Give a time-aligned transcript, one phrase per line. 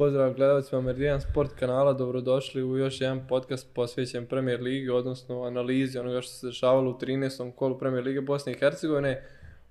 [0.00, 5.98] Pozdrav gledalcima Meridian Sport kanala, dobrodošli u još jedan podcast posvećen Premier Ligi, odnosno analizi
[5.98, 7.52] onoga što se dešavalo u 13.
[7.52, 9.22] kolu Premier Lige Bosne i Hercegovine.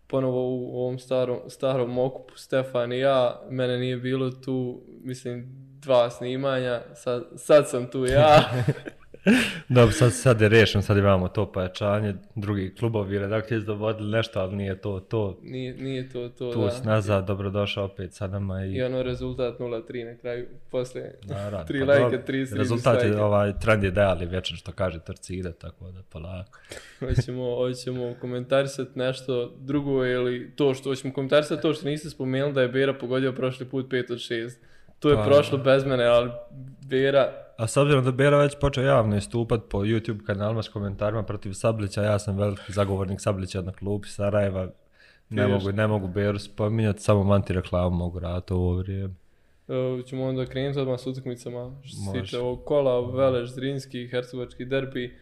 [0.07, 5.48] Ponovo u ovom starom, starom okupu Stefan i ja, mene nije bilo tu, mislim,
[5.80, 8.50] dva snimanja, sad, sad sam tu ja.
[9.70, 14.55] Dobro, sad, sad je rešeno, sad imamo to pojačanje, drugi klubovi redakcije dovodili nešto, ali
[14.55, 15.40] nije to to.
[15.44, 16.72] Nije, nije to to, Tu da.
[16.72, 18.72] si nazad, dobrodošao opet sa nama i...
[18.72, 23.22] I ono rezultat 0-3 na kraju, poslije Naravno, tri pa lajka, dobro, tri Rezultat je,
[23.22, 26.60] ovaj, trend je dajali vječno što kaže trci ide, tako da polako.
[26.99, 32.62] Hoćemo, hoćemo komentarisati nešto drugo ili to što hoćemo komentarisati to što niste spomenuli da
[32.62, 34.52] je Bera pogodio prošli put 5 od 6.
[34.99, 36.32] To je Pa- prošlo bez mene, ali
[36.90, 41.23] Bera, A s obzirom da Bera već počeo javno istupat po YouTube kanalima s komentarima
[41.23, 44.68] protiv Sablića, ja sam veliki zagovornik Sablića na klubi Sarajeva.
[45.29, 49.13] Ne Ti mogu, ne mogu Beru spominjati, samo anti-reklamu mogu raditi u ovo vrijeme.
[49.68, 54.65] uh, ćemo onda krenuti odmah s utakmicama što se tiče ovog kola, Veleš, Zrinski, Hercegovački
[54.65, 55.18] derbi,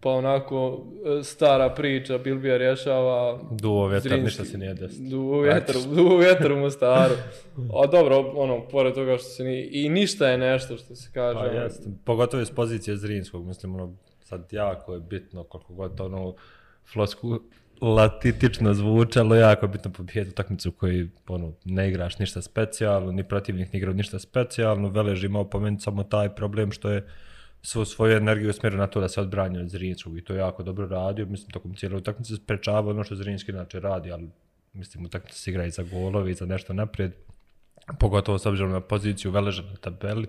[0.00, 4.24] pa onako uh, stara priča, Bilbija rješava Duo vjetar, Zrinski.
[4.24, 5.10] ništa se nije desilo.
[5.10, 7.14] Duo vjetar, duo vjetar u Mostaru.
[7.82, 11.38] A dobro, ono, pored toga što se ni, i ništa je nešto što se kaže.
[11.38, 15.96] Pa ono, jeste, pogotovo iz pozicije Zrinskog, mislim, ono, sad jako je bitno koliko god
[15.96, 16.34] to ono
[16.92, 17.40] flosku
[17.80, 23.72] latitično zvučalo, jako je bitno pobijediti utakmicu koji ono, ne igraš ništa specijalno, ni protivnik
[23.72, 27.06] ne igrao ništa specijalno, Velež imao po meni samo taj problem što je
[27.62, 30.62] svu svoju energiju usmjerio na to da se odbrani od Zrinskog i to je jako
[30.62, 34.30] dobro radio, mislim, tokom cijele utakmice sprečava ono što Zrinski inače radi, ali
[34.72, 37.12] mislim, utakmica se igra i za golove i za nešto naprijed,
[38.00, 40.26] pogotovo s obzirom na poziciju Veleža na tabeli.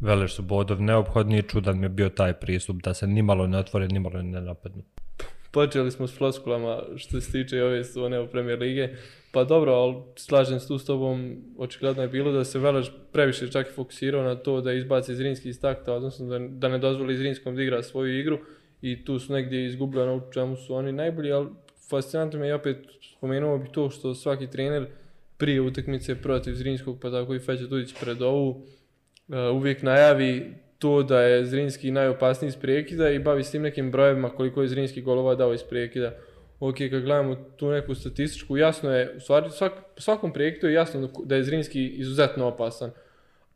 [0.00, 3.58] Velež su bodov neophodni i čudan mi je bio taj pristup da se nimalo ne
[3.58, 4.82] otvore, nimalo ne napadnu.
[5.50, 8.88] Počeli smo s floskulama što se tiče ove sezone u Premier Lige.
[9.34, 13.50] Pa dobro, ali slažem se tu s tobom, očigledno je bilo da se Velež previše
[13.50, 17.16] čak i fokusirao na to da izbaci Zrinski iz takta, odnosno da, da ne dozvoli
[17.16, 18.38] Zrinskom da igra svoju igru
[18.82, 21.48] i tu su negdje izgubili ono u čemu su oni najbolji, ali
[21.90, 22.76] fascinantno mi je opet
[23.16, 24.86] spomenuo bi to što svaki trener
[25.36, 31.02] prije utakmice protiv Zrinskog, pa tako i Feća Tudić pred ovu, uh, uvijek najavi to
[31.02, 35.02] da je Zrinski najopasniji iz prekida i bavi s tim nekim brojevima koliko je Zrinski
[35.02, 36.12] golova dao iz prekida.
[36.68, 41.10] Ok, kad gledamo tu neku statističku, jasno je, u stvari svak, svakom projektu je jasno
[41.24, 42.90] da- je Zrinski izuzetno opasan.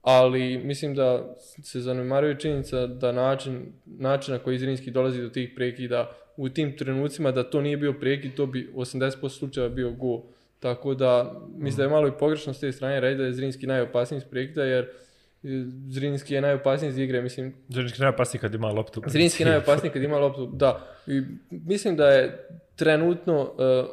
[0.02, 5.50] Ali mislim da se zanemaruje činjenica da način, način na koji Zrinski dolazi do tih
[5.56, 10.22] prekida u tim trenucima da to nije bio prekid, to bi 80% slučajeva bio gol.
[10.60, 13.66] Tako da mislim da je malo i pogrešno s te strane reći da je Zrinski
[13.66, 15.48] najopasniji iz prekida jer e,
[15.88, 19.02] Zrinski je najopasniji iz igre, mislim, Zrinski najopasniji kad ima loptu.
[19.06, 20.86] Zrinski je najopasniji kad ima loptu, da.
[21.06, 23.88] I mislim da je trenutno uh,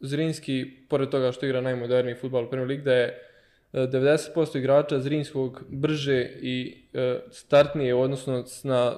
[0.00, 3.18] Zrinski, pored toga što igra najmoderniji futbol u Premier League, da je
[3.72, 8.96] uh, 90% igrača Zrinskog brže i uh, startnije, odnosno na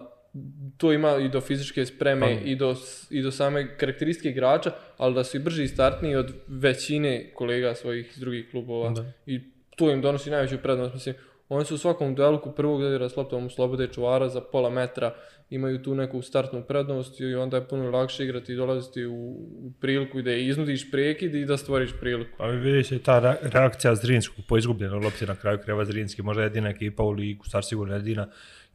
[0.76, 2.48] to ima i do fizičke spreme Pa.
[2.48, 2.76] i, do,
[3.10, 7.74] i do same karakteristike igrača, ali da su i brži i startniji od većine kolega
[7.74, 8.90] svojih iz drugih klubova.
[8.90, 9.04] Da.
[9.26, 9.40] I
[9.76, 10.94] to im donosi najveću prednost.
[10.94, 11.14] Mislim,
[11.54, 15.14] oni su u svakom duelu ko prvog dodira s loptom slobode čuvara za pola metra,
[15.50, 19.36] imaju tu neku startnu prednost i onda je puno lakše igrati i dolaziti u,
[19.80, 22.36] priliku da je iznudiš prekid i da stvoriš priliku.
[22.38, 26.42] Pa vidiš i ta re- reakcija Zrinskog po izgubljenoj lopti na kraju kreva Zrinski, možda
[26.42, 28.28] jedina ekipa u ligu, stvar sigurno jedina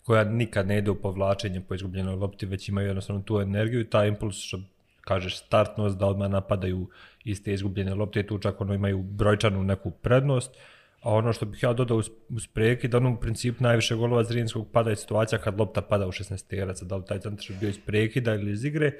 [0.03, 3.89] koja nikad ne ide u povlačenje po izgubljenoj lopti, već imaju jednostavno tu energiju i
[3.89, 4.59] taj impuls što
[5.01, 6.87] kažeš startnost da odmah napadaju
[7.23, 10.57] iz te izgubljene lopte, tu čak ono imaju brojčanu neku prednost.
[11.01, 14.67] A ono što bih ja dodao uz, uz prekid, ono u principu najviše golova Zrinskog
[14.71, 17.79] pada je situacija kad lopta pada u 16 teraca, da li taj centar bio iz
[17.85, 18.91] prekida ili iz igre,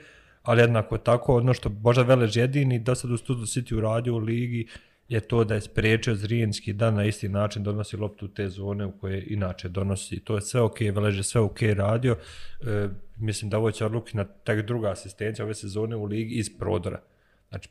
[0.44, 4.18] ali jednako tako ono što možda Velež jedini do sad u Studio City uradio u
[4.18, 4.68] ligi
[5.10, 8.86] je to da je spriječio Zrinski da na isti način donosi loptu u te zone
[8.86, 10.20] u koje inače donosi.
[10.20, 12.18] To je sve ok, Velež je sve ok radio.
[12.62, 16.58] E, mislim da ovo će odluki na tek druga asistencija ove sezone u ligi iz
[16.58, 17.02] prodora.
[17.50, 17.70] Znači,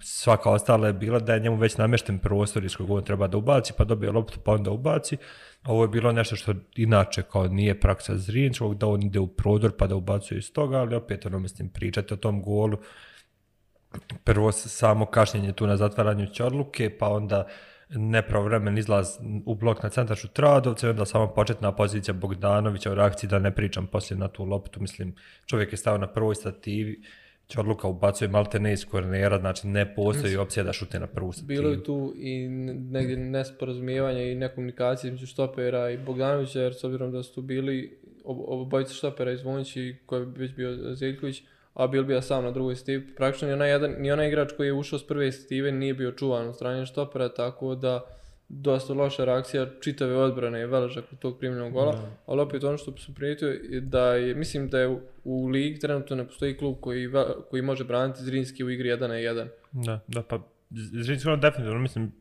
[0.00, 3.36] svaka ostala je bila da je njemu već namješten prostor iz kojeg on treba da
[3.36, 5.16] ubaci, pa dobije loptu pa onda ubaci.
[5.64, 9.72] Ovo je bilo nešto što inače kao nije praksa Zrinskog, da on ide u prodor
[9.78, 12.76] pa da ubacuje iz toga, ali opet ono mislim pričati o tom golu.
[14.24, 17.46] Prvo samo kašnjenje tu na zatvaranju odluke, pa onda
[17.88, 19.08] nepravovremen izlaz
[19.46, 23.54] u blok na centar Šutradovca i onda samo početna pozicija Bogdanovića u reakciji da ne
[23.54, 24.80] pričam poslije na tu loptu.
[24.80, 25.14] Mislim,
[25.46, 27.02] čovjek je stao na prvoj stativi,
[27.48, 31.32] Čorluka ubacuje malte ne iz kornera, znači ne postoji opcija da šute na prvu.
[31.42, 32.48] Bilo je tu i
[32.90, 37.98] negdje nesporazumijevanje i nekomunikacije između štopera i Bogdanovića, jer s obzirom da su tu bili
[38.24, 41.42] ob- obojica štopera i Zvonići, koji je već bio Zeljković,
[41.74, 43.14] a bil bio sam na drugoj stativi.
[43.16, 46.12] Praktično ni onaj, jedan, ni onaj igrač koji je ušao s prve stative nije bio
[46.12, 48.04] čuvan od strane štopera, tako da
[48.54, 51.94] dosta loša reakcija čitave odbrane i Veležak od tog primljenog gola,
[52.26, 55.78] ali opet ono što sam primijetio je da je, mislim da je u, u ligi
[55.78, 57.08] trenutno ne postoji klub koji,
[57.50, 59.46] koji može braniti Zrinski u igri 1 na 1.
[59.72, 60.38] Da, da, pa
[60.70, 62.12] Zrinski ono definitivno, mislim,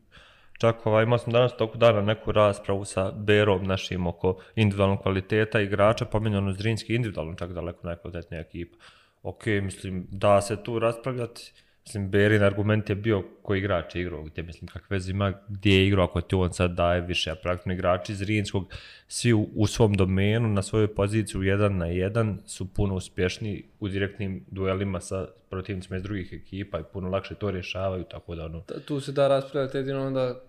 [0.60, 5.62] čak ovaj, imao sam danas toku dana neku raspravu sa Berom našim oko individualnog kvaliteta
[5.62, 8.78] igrača, pominjano Zrinski individualno čak daleko najkvalitetnija ekipa.
[9.24, 11.54] Ok, mislim, da se tu raspravljati,
[11.86, 15.76] mislim, Berin argument je bio koji igrač je igrao, gdje, mislim, kakve veze ima gdje
[15.76, 18.74] je igrao, ako ti on sad daje više, a praktično igrači Zrinskog,
[19.08, 23.88] svi u, u svom domenu, na svojoj poziciji jedan na jedan, su puno uspješniji u
[23.88, 28.64] direktnim duelima sa protivnicima iz drugih ekipa i puno lakše to rješavaju, tako da ono,
[28.86, 30.42] Tu se da raspravljati jedino onda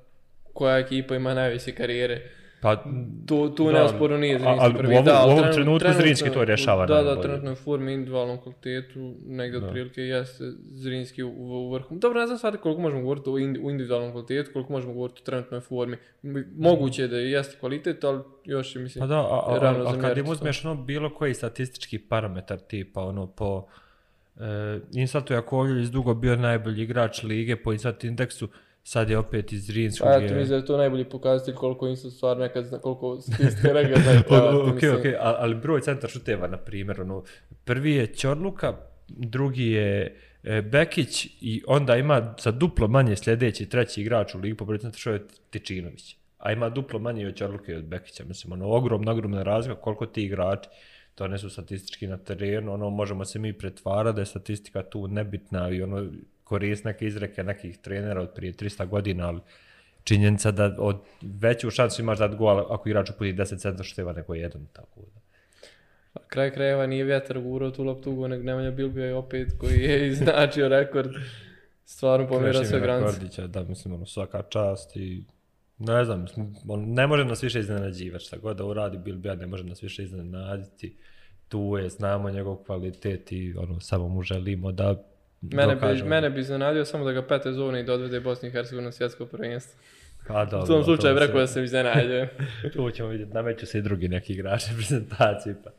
[0.53, 2.31] koja ekipa ima najveće karijere.
[2.63, 2.77] Pa,
[3.27, 4.93] Tu, tu Da, neosporno nije Zrinski ali u prvi.
[4.93, 7.57] ovom- da, u ovom trenut- trenutku trenutno- Zrinski to rješava Da, da, trenutno je u
[7.57, 11.95] formi individualnom kvalitetu, negdje otprilike jeste Zrinski u, u vrhu.
[11.95, 15.21] Dobro, ne znam sad koliko možemo govoriti o indi- u individualnom kvalitetu, koliko možemo govoriti
[15.21, 15.97] o trenutnoj formi.
[16.57, 19.89] Moguće je da jeste kvalitet, ali još je, mislim, Pa da, a, a, rano a,
[19.89, 23.67] a kad im uzmeš ono bilo koji statistički parametar tipa ono po
[24.37, 24.43] e,
[24.93, 28.49] Insatu Jakovljević dugo bio najbolji igrač lige po Insat indeksu,
[28.83, 30.05] sad je opet iz Rinskog.
[30.07, 33.73] Pa eto, je- mislim da je to najbolji pokazatelj koliko Insta stvar nekad koliko statistika
[33.73, 34.95] nekad zna plavati, ok, mislim.
[34.95, 37.25] ok, a- ali broj centar šuteva, na primjer, ono,
[37.65, 38.77] prvi je Ćorluka,
[39.09, 44.57] drugi je e, Bekić i onda ima za duplo manje sljedeći treći igrač u ligi
[44.57, 45.21] po broju centar je
[45.51, 46.17] Tičinović.
[46.39, 48.25] A ima duplo manje od Ćorluke i od Bekića.
[48.25, 50.69] Mislim, ono, ogromna, ogromna razlika koliko ti igrači
[51.19, 55.83] donesu statistički na terenu, ono, možemo se mi pretvarati da je statistika tu nebitna i
[55.83, 56.07] ono,
[56.53, 59.41] korist neke izreke nekih trenera od prije 300 godina, ali
[60.05, 64.35] činjenica da od veću šansu imaš dat gol ako igrač uputi 10 centra šuteva nego
[64.35, 65.21] jedan, tako da.
[66.15, 70.09] A kraj krajeva nije vjetar gurao tu loptu, nego Nemanja Bilbija je opet koji je
[70.13, 71.11] iznačio rekord.
[71.85, 73.47] Stvarno pomjera sve granice.
[73.49, 75.25] Da, mislim, ono, svaka čast i
[75.79, 76.27] ne znam,
[76.69, 80.03] on ne može nas više iznenađivati, šta god da uradi Bilbija ne može nas više
[80.03, 80.97] iznenaditi,
[81.49, 85.12] tu je, znamo njegov kvalitet i ono, samo mu želimo da
[85.43, 88.53] Mene bi, mene bi iznenadio samo da ga pete zovne i da odvede Bosni i
[88.53, 89.81] Hercegovinu na svjetsko prvenstvo.
[90.29, 92.29] Pa, dobro, U tom slučaju to bi rekao da se- iznenadio.
[92.73, 95.71] Tu ćemo vidjeti, nameću se i drugi neki igrači prezentaciji, pa.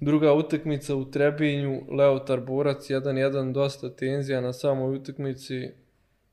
[0.00, 5.70] Druga utakmica u Trebinju, Leotar Borac 1-1, dosta tenzija na samoj utakmici.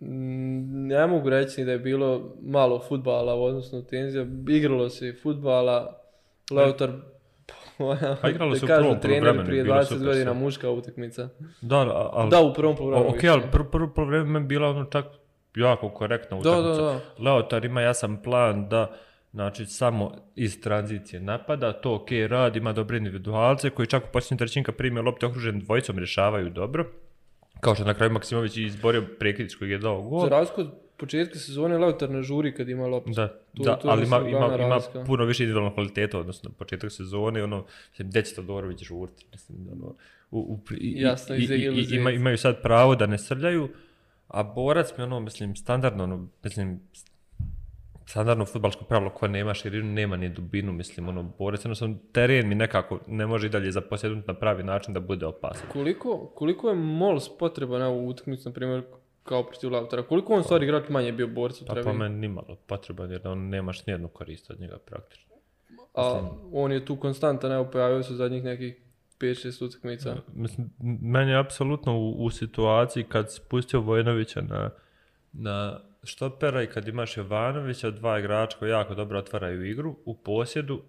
[0.04, 4.26] Mm, Ne mogu reći da je bilo malo futbala, odnosno tenzija.
[4.50, 6.00] Igralo se i futbala.
[6.52, 6.90] Leotar,
[8.22, 11.30] Pa igralo da se u prvom trener prije bilo 20 super godina, muška utakmica.
[11.62, 11.78] Da,
[12.14, 12.30] ali...
[12.30, 13.10] Da, u prvom poluvremenu.
[13.10, 13.30] ok, više.
[13.30, 15.06] ali prvo, prvo poluvreme je bila ono čak
[15.56, 16.82] jako korektna Da, utakmica.
[16.82, 17.24] da, da.
[17.24, 18.92] Leotar ima jasan plan da
[19.32, 24.38] znači samo iz tranzicije napada, to ok radi, ima dobre individualce koji čak u posljednjim
[24.38, 26.86] trećinka prime lopte okružen dvojicom rješavaju dobro.
[27.64, 30.22] Kao što je na kraju Maksimović izborio prekidić koji je dao gol.
[30.22, 33.12] Za razliku od početka sezone, Leotar ne žuri kad ima loptu.
[33.12, 37.44] Da, To- da je ali ima, ima, ima puno više individualnog kvaliteta, odnosno početak sezone,
[37.44, 39.96] ono, mislim, gdje će Todorović žurti, mislim, ono,
[40.32, 43.70] u, u, i, Jasno, i, i, ima, imaju sad pravo da ne srljaju,
[44.28, 46.80] a borac mi ono, mislim, standardno, ono, mislim,
[48.06, 52.56] standardno futbalsko pravilo koje nema širinu, nema ni dubinu, mislim, ono, borac, jednostavno, teren mi
[52.56, 55.68] nekako ne može i dalje zaposjednuti na pravi način da bude opasan.
[55.74, 58.84] Koliko, koliko je Mols potreban na ovu utakmicu, na primjer,
[59.24, 60.04] kao protiv Lautara?
[60.04, 61.92] Koliko on stvari igrač manje bio borcu Pa treba?
[61.92, 65.34] po meni nimalo potreban, jer on nemaš nijednu korist od njega praktično.
[65.94, 68.76] A on je tu konstantan, evo pojavio se zadnjih nekih
[69.20, 70.16] 5-6 utakmica.
[70.34, 70.70] Mislim,
[71.02, 74.70] meni je apsolutno u, u situaciji kad si pustio Vojnovića na,
[75.34, 80.82] na štopera i kad imaš Jovanovića, dva igrača koji jako dobro otvaraju igru, u posjedu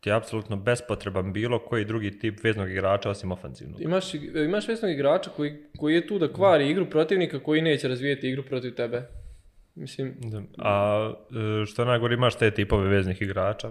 [0.00, 3.80] ti je apsolutno bespotreban bilo koji drugi tip veznog igrača osim ofanzivnog.
[3.82, 4.14] Imaš,
[4.48, 8.42] imaš vesnog igrača koji, koji je tu da kvari igru protivnika koji neće razvijeti igru
[8.42, 9.02] protiv tebe.
[9.74, 10.14] Mislim.
[10.58, 11.12] A
[11.62, 13.70] e, što najgore imaš te tipove veznih igrača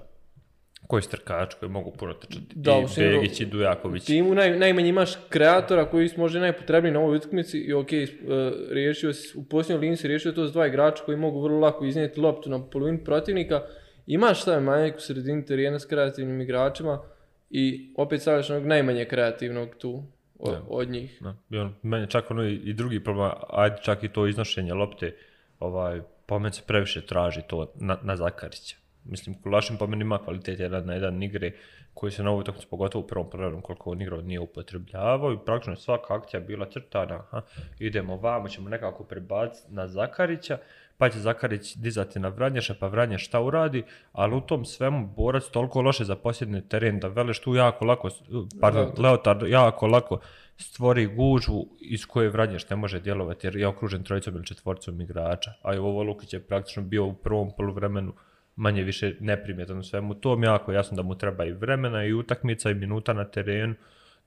[0.87, 2.45] koji su trkači, koji mogu puno trčati.
[2.55, 4.05] Da, I Begić i Dujaković.
[4.05, 8.29] timu naj, najmanje imaš kreatora koji su možda najpotrebniji na ovoj utakmici i ok, uh,
[8.69, 11.85] riješio si, u posljednjoj liniji si riješio to s dva igrača koji mogu vrlo lako
[11.85, 13.61] iznijeti loptu na polovinu protivnika.
[14.07, 17.01] Imaš taj manjak u sredini terijena s kreativnim igračima
[17.49, 20.03] i opet stavljaš onog najmanje kreativnog tu
[20.39, 20.61] o- Da.
[20.67, 21.17] od njih.
[21.21, 24.73] Da, i on, meni čak ono i, i drugi problem, ajde čak i to iznošenje
[24.73, 25.15] lopte,
[25.59, 28.75] ovaj, meni se previše traži to na, na Zakarića.
[29.05, 31.51] Mislim, Kulašin po meni ima kvalitet jedan na jedan igre
[31.93, 35.37] koji se na ovu utakmicu, pogotovo u prvom prvom koliko on igrao nije upotrebljavao i
[35.45, 37.41] praktično je svaka akcija bila crtana, aha,
[37.79, 40.57] idemo vamo, ćemo nekako prebaciti na Zakarića,
[40.97, 45.43] pa će Zakarić dizati na Vranješa, pa Vranješ šta uradi, ali u tom svemu borac
[45.43, 48.09] toliko loše zaposjedne teren da Veleš tu jako lako,
[48.61, 49.05] pardon, Leotar.
[49.05, 50.19] Leotar jako lako
[50.57, 55.51] stvori gužvu iz koje Vranješ ne može djelovati jer je okružen trojicom ili četvoricom igrača,
[55.61, 58.13] a i ovo Lukić je praktično bio u prvom poluvremenu
[58.55, 60.13] manje više neprimjetan svemu.
[60.13, 63.75] Tom, jako jasno da mu treba i vremena i utakmica i minuta na terenu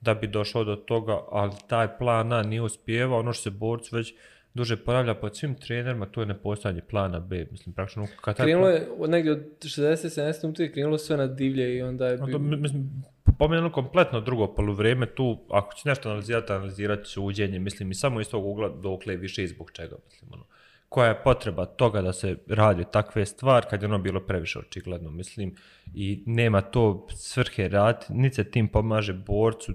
[0.01, 3.97] da bi došao do toga, ali taj plan A nije uspijevao, ono što se borcu
[3.97, 4.15] već
[4.55, 8.89] duže ponavlja pod svim trenerima, to je nepostojanje plana B, mislim, praktično kad Krenulo je
[8.99, 13.05] od negdje od 60-70 minuta je krenulo sve na divlje i onda je mi- mislim,
[13.39, 15.07] po meni ono kompletno drugo poluvrijeme.
[15.07, 19.45] Tu, ako će nešto analizirati, analizirati suđenje, mislim, i samo iz tog ugla dokle više
[19.45, 20.45] i zbog čega, mislim, ono,
[20.95, 25.11] koja je potreba toga da se radi takve stvari kad je ono bilo previše očigledno,
[25.11, 25.55] mislim,
[25.95, 29.73] i nema to svrhe rad, niti se tim pomaže borcu,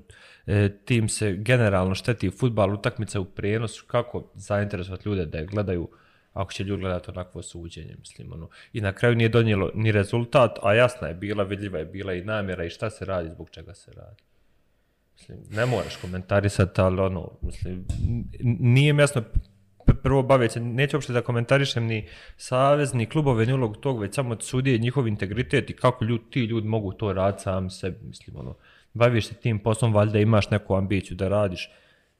[0.47, 5.89] e, tim se generalno šteti futbal, utakmice u prijenosu, kako zainteresovati ljude da je gledaju
[6.33, 8.49] ako će ljudi gledati onakvo suđenje, mislim, ono.
[8.73, 12.23] I na kraju nije donijelo ni rezultat, a jasna je bila, vidljiva je bila i
[12.23, 14.23] namjera i šta se radi, zbog čega se radi.
[15.13, 17.85] Mislim, ne moraš komentarisati, ali ono, mislim,
[18.59, 19.23] nije jasno,
[19.93, 24.15] prvo baviti se, neću uopšte da komentarišem ni savez, ni klubove, ni ulog tog, već
[24.15, 28.35] samo sudije njihov integritet i kako ljudi, ti ljudi mogu to raditi sami sebi, mislim,
[28.35, 28.55] ono,
[28.93, 31.69] baviš se tim poslom, valjda imaš neku ambiciju da radiš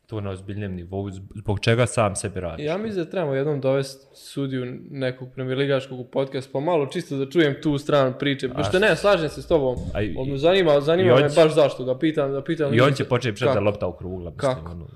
[0.08, 2.66] to na ozbiljnijem nivou, zb- zbog čega sam sebi radiš.
[2.66, 7.30] Ja mislim da trebamo jednom dovesti sudiju nekog premijerligaškog u podcast, pa malo čisto da
[7.30, 8.50] čujem tu stranu priče.
[8.50, 9.76] Pošto ne, slažem se s tobom.
[9.94, 10.00] A
[10.32, 12.74] me zanima, zanima me baš zašto, da pitam, da pitam.
[12.74, 14.66] I on će početi da lopta okrugla, mislim.
[14.72, 14.88] Ono.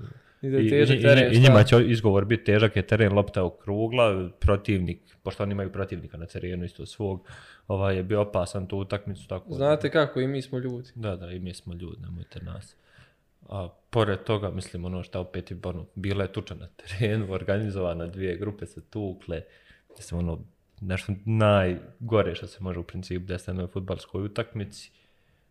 [0.44, 1.42] I I, težak i- teren, i, šta?
[1.42, 6.26] njima će izgovor biti težak je teren lopta okrugla, protivnik, pošto oni imaju protivnika na
[6.26, 7.28] terenu isto svog,
[7.68, 9.28] ovaj, je bio opasan tu utakmicu.
[9.28, 10.88] Tako Znate kako, i mi smo ljudi.
[10.94, 12.76] Da, da, i mi smo ljudi, nemojte nas.
[13.48, 18.06] A pored toga, mislim, ono što opet je, ono, bila je tuča na terenu, organizovana,
[18.06, 19.42] dvije grupe se tukle,
[19.96, 20.38] mislim, ono,
[20.80, 24.90] nešto najgore što se može u principu desiti na futbalskoj utakmici.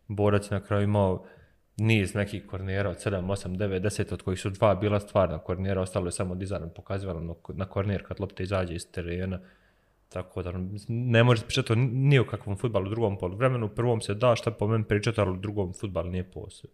[0.08, 1.24] Borac na kraju imao
[1.76, 5.80] niz nekih kornera od 7, 8, 9, 10, od kojih su dva bila stvarna kornera,
[5.80, 9.40] ostalo je samo dizajnom pokazivano na- korner kad lopta izađe iz terena.
[10.08, 10.52] Tako da,
[10.88, 13.66] ne može pričati o ni o kakvom futbalu u drugom poluvremenu.
[13.66, 16.70] U prvom se da šta po meni pričati, ali u drugom futbal nije posao.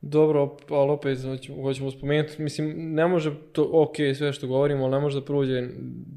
[0.00, 1.18] Dobro, ali opet
[1.62, 5.68] hoćemo, spomenuti, mislim, ne može to, ok, sve što govorimo, ali ne može da prođe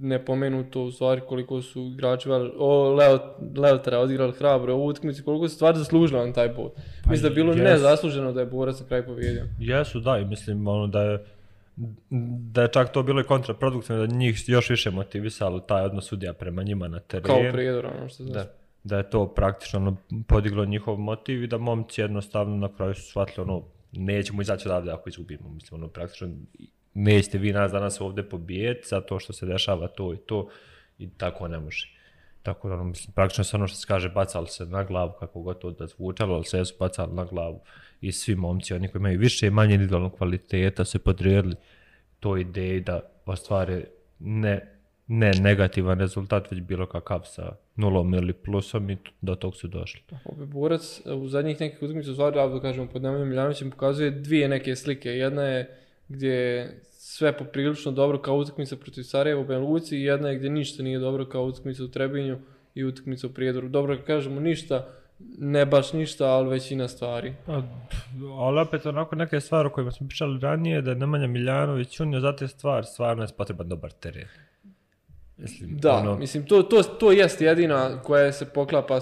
[0.02, 3.20] nepomenuto u stvari koliko su igrači, vel- o, Leo,
[3.58, 6.72] Leotara odigrali hrabro u utakmici, koliko su stvari zaslužili na taj bod.
[7.10, 9.46] mislim da je bilo nezasluženo da je borac na kraju pobjedio.
[9.60, 11.26] Jesu, da, i mislim ono da je
[12.52, 16.34] da je čak to bilo i kontraproduktivno, da njih još više motivisalo taj odnos sudija
[16.34, 17.28] prema njima na terenu.
[17.28, 18.36] Kao prijedor, ono što znaš.
[18.36, 18.52] Da,
[18.84, 19.98] da je to praktično ono,
[20.28, 24.92] podiglo njihov motiv i da momci jednostavno na kraju su shvatili ono, nećemo izaći odavde
[24.92, 25.50] ako izgubimo.
[25.50, 26.30] Mislim, ono, praktično
[26.94, 30.50] nećete vi nas danas ovdje pobijeti zato što se dešava to i to
[30.98, 31.88] i tako ne može.
[32.44, 35.42] Tako da, ono, mislim, praktično se ono što se kaže, bacali se na glavu, kako
[35.42, 37.62] god to da zvučalo, ali sve su bacali na glavu.
[38.02, 41.56] I svi momci, oni koji imaju više i manje individualnog kvaliteta, se podrijedili
[42.20, 43.84] toj ideji da ostvare
[44.20, 44.81] ne,
[45.14, 50.02] ne negativan rezultat, već bilo kakav sa nulom ili plusom i do tog su došli.
[50.26, 54.48] Opet borac e, u zadnjih nekih utakmica stvari, da kažemo, pod Nemanjom Miljanovićem pokazuje dvije
[54.48, 55.10] neke slike.
[55.10, 55.78] Jedna je
[56.08, 60.36] gdje je sve poprilično dobro kao utakmica protiv Sarajeva u Banja Luci i jedna je
[60.36, 62.40] gdje ništa nije dobro kao utakmica u Trebinju
[62.76, 63.70] i utakmica u Prijedoru.
[63.70, 64.88] Dobro, kažemo ništa,
[65.38, 67.34] ne baš ništa, ali većina stvari.
[67.46, 68.02] Pa, pff,
[68.38, 72.20] ali opet onako neke stvari o kojima smo pričali ranije, da je Nemanja Miljanović unio
[72.20, 74.28] za te stvari, stvarno je potreban dobar teren.
[75.42, 79.00] Mislim, Da, ono, mislim, to, to, to jest jedina koja se poklapa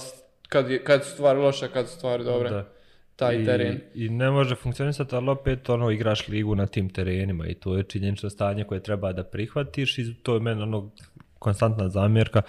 [0.50, 2.50] kad, je, kad su stvari loše, kad su stvari dobre.
[2.50, 2.65] da.
[3.15, 3.79] Taj I, teren.
[3.93, 7.84] I ne može funkcionisati, ali opet ono, igraš ligu na tim terenima i to je
[7.84, 10.91] činjenično stanje koje treba da prihvatiš i to je meni ono
[11.39, 12.41] konstantna zamjerka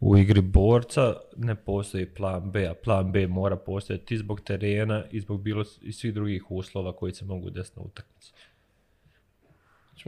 [0.00, 5.04] u igri borca, ne postoji plan B, a plan B mora postojati i zbog terena
[5.10, 8.32] i zbog bilo i svih drugih uslova koji se mogu desiti na utakmici.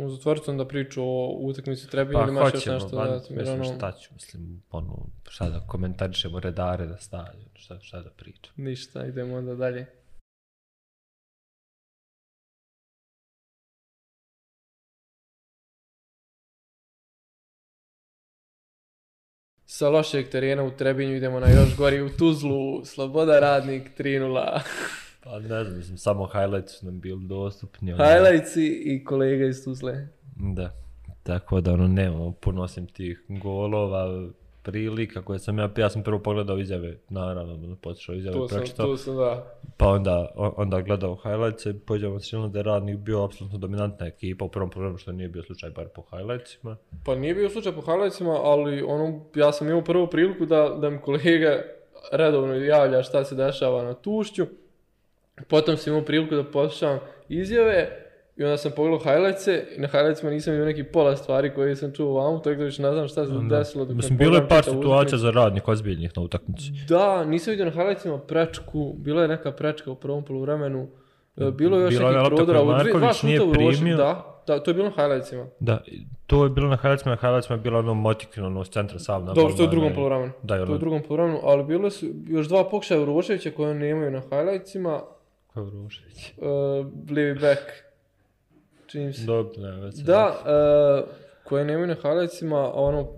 [0.01, 3.35] Ćemo zatvoriti onda priču o utakmici Trebinju Pa ili imaš još hoćemo, nešto van, dodati?
[3.35, 3.77] mislim Mirano?
[3.77, 8.53] šta ću, mislim, ono, šta da komentarišemo redare na stadionu, šta, šta da pričam.
[8.57, 9.87] Ništa, idemo onda dalje.
[19.65, 24.61] Sa lošeg terena u Trebinju idemo na još gori u Tuzlu, Sloboda Radnik 3-0.
[25.21, 27.93] Pa ne znam, mislim, samo highlights su nam bili dostupni.
[27.93, 30.09] ono, Highlightsi i kolega iz Tuzle.
[30.37, 30.73] Da,
[31.23, 34.31] tako da ono nemamo puno osim tih golova,
[34.63, 38.87] prilika koje sam ja, ja sam prvo pogledao izjave, naravno, ono, potišao izjave, sam, pročitao,
[38.87, 39.59] tu sam, da.
[39.77, 44.45] pa onda, onda gledao highlights i pođemo silno da je radnik bio apsolutno dominantna ekipa
[44.45, 46.77] u prvom programu, što nije bio slučaj bar po highlightsima.
[47.05, 50.91] Pa nije bio slučaj po highlightsima, ali ono, ja sam imao prvu priliku da, da
[50.91, 51.63] mi kolega
[52.13, 54.47] redovno javlja šta se dešava na tušću.
[55.49, 57.89] Potom sam imao priliku da poslušam izjave
[58.37, 61.93] i onda sam pogledao highlightse i na highlightsima nisam imao neki pola stvari koje sam
[61.93, 63.85] čuo vamo, tako da više ne znam šta se desilo.
[63.85, 66.65] dok Mislim, bilo je par situacija za radnik ozbiljnih na utakmici.
[66.89, 70.89] Da, nisam vidio na highlightsima prečku, bila je neka prečka u prvom poluvremenu,
[71.37, 74.63] E, bilo je još Bila je nekih prodora, u dve- dva šuta u da, da,
[74.63, 75.47] to je bilo na highlightsima.
[75.61, 75.83] Da,
[76.27, 79.25] to je bilo na highlightsima, na highlightsima je bilo ono motikino, ono, s centra sam
[79.25, 80.33] na Dobro, to je u drugom poluvremenu.
[80.43, 83.51] Da, i To je ono, u drugom poluvremenu, ali bile su još dva pokušaja Uroševića
[83.51, 85.01] koje nemaju na highlightsima.
[85.63, 86.33] Urošević?
[86.37, 87.61] Uh, livi back.
[88.87, 89.25] Čini se.
[89.25, 90.37] Dobro, ne, već Da,
[91.05, 91.15] uh,
[91.45, 93.09] koje nemaju na highlightsima, a ono,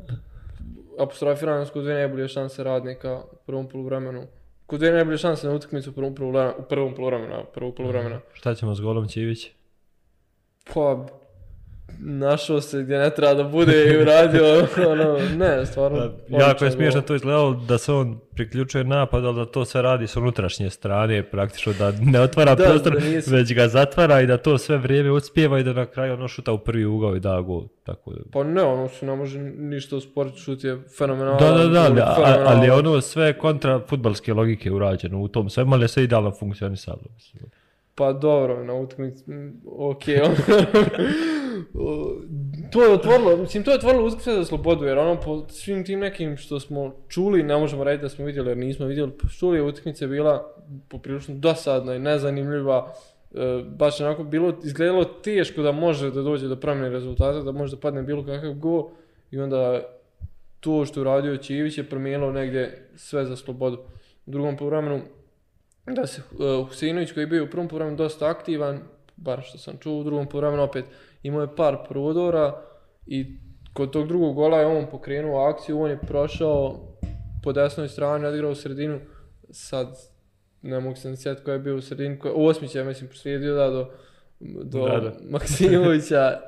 [0.98, 4.26] apostrofirano su kod dve najbolje šanse radnika u prvom poluvremenu.
[4.66, 8.20] Kod dve najbolje šanse na utakmicu u prvom poluvremenu, u prvom poluvremenu, prvog poluvremena.
[8.32, 9.50] Šta ćemo s golom Čivić?
[10.74, 11.06] Pa,
[11.98, 14.42] našao se gdje ne treba da bude i uradio,
[14.92, 15.98] ono, ne, stvarno.
[15.98, 19.82] jako odličan je smiješno to izgledalo da se on priključuje napad, ali da to sve
[19.82, 22.92] radi s unutrašnje strane, praktično da ne otvara Da, prostor,
[23.26, 26.28] da već ga zatvara i da to sve vrijeme uspijeva i da na kraju ono
[26.28, 27.62] šuta u prvi ugao i da gol.
[27.82, 28.20] Tako da.
[28.32, 31.38] Pa ne, ono se ne može ništa osporiti, šut je fenomenalan.
[31.38, 32.02] Da, da, da, je
[32.46, 36.30] ali, a- ono sve kontra futbalske logike urađeno u tom svemu, ali je sve idealno
[36.30, 37.00] funkcionisalo.
[37.14, 37.50] mislim.
[37.94, 39.24] Pa dobro, na utakmici,
[39.66, 40.34] ok, ono,
[42.72, 46.00] to je otvorilo, mislim, to je otvorilo utakmice za slobodu, jer ono, po svim tim
[46.00, 49.62] nekim što smo čuli, ne možemo reći da smo vidjeli, jer nismo vidjeli, čuli je
[49.62, 50.54] utakmica bila
[50.88, 52.94] poprilično dosadna i nezanimljiva,
[53.34, 57.76] e, baš onako bilo, izgledalo teško da može da dođe do promjene rezultata, da može
[57.76, 58.88] da padne bilo kakav gol
[59.30, 59.82] i onda
[60.60, 63.78] to što je uradio Čivić je promijenilo negdje sve za slobodu.
[64.26, 65.00] U drugom poluvremenu
[65.86, 68.80] da se uh, Husinović koji je bio u prvom poluvremenu dosta aktivan,
[69.16, 70.84] bar što sam čuo, u drugom poluvremenu opet
[71.22, 72.62] imao je par prodora
[73.06, 73.26] i
[73.72, 76.80] kod tog drugog gola je on pokrenuo akciju, on je prošao
[77.42, 79.00] po desnoj strani, odigrao u sredinu,
[79.50, 79.96] sad
[80.62, 83.08] ne mogu se ni sjetiti ko je bio u sredini, ko je, Osmić je mislim
[83.08, 83.90] proslijedio da do,
[84.40, 85.12] do Da, da.
[85.30, 86.40] Maksimovića,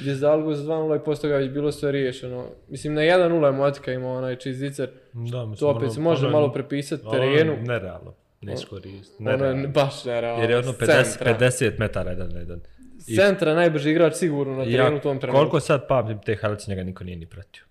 [0.00, 2.44] gdje je Zalgo za 2-0 i posto ga je već bilo sve riješeno.
[2.68, 6.26] Mislim na 1-0 je Motika imao onaj čizdicer, Da, mislim, to opet ono- se može
[6.26, 7.44] ono- malo prepisati ono je
[8.40, 8.60] terenu.
[9.18, 9.18] Nerealno.
[9.18, 9.34] Ne.
[9.34, 9.68] Ono Nerealno.
[9.70, 10.42] baš nerealno.
[10.42, 11.38] Jer je ono S 50, centra.
[11.40, 12.60] 50 metara jedan na jedan.
[12.98, 15.38] S centra najbrži igrač sigurno na terenu u tom trenutku.
[15.38, 17.62] koliko sad pamtim te highlights njega niko nije ni pratio.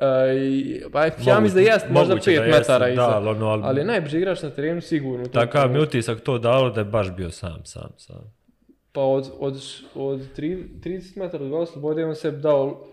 [0.00, 2.96] E, i- pa ja mislim da jest, možda moguće 5 da metara iza.
[2.98, 5.26] Da, ali ono, ali, Ali najbrži igrač na terenu sigurno.
[5.26, 8.34] takav mi utisak to dalo da je baš bio sam, sam, sam.
[8.92, 9.62] Pa od, od,
[9.94, 12.86] od tri- 30 metara od gola slobode on se dao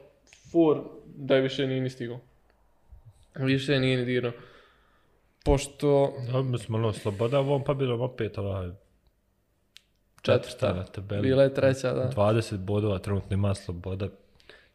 [0.51, 2.19] for da je više nije ni stigao.
[3.35, 4.31] Više nije ni dirao.
[5.45, 8.69] Pošto mislim, ono, sloboda ovom pa bilo opet ovaj
[10.21, 11.21] četvrta na tabeli.
[11.21, 12.09] bila je treća, da.
[12.09, 14.07] 20 bodova trenutno ima sloboda.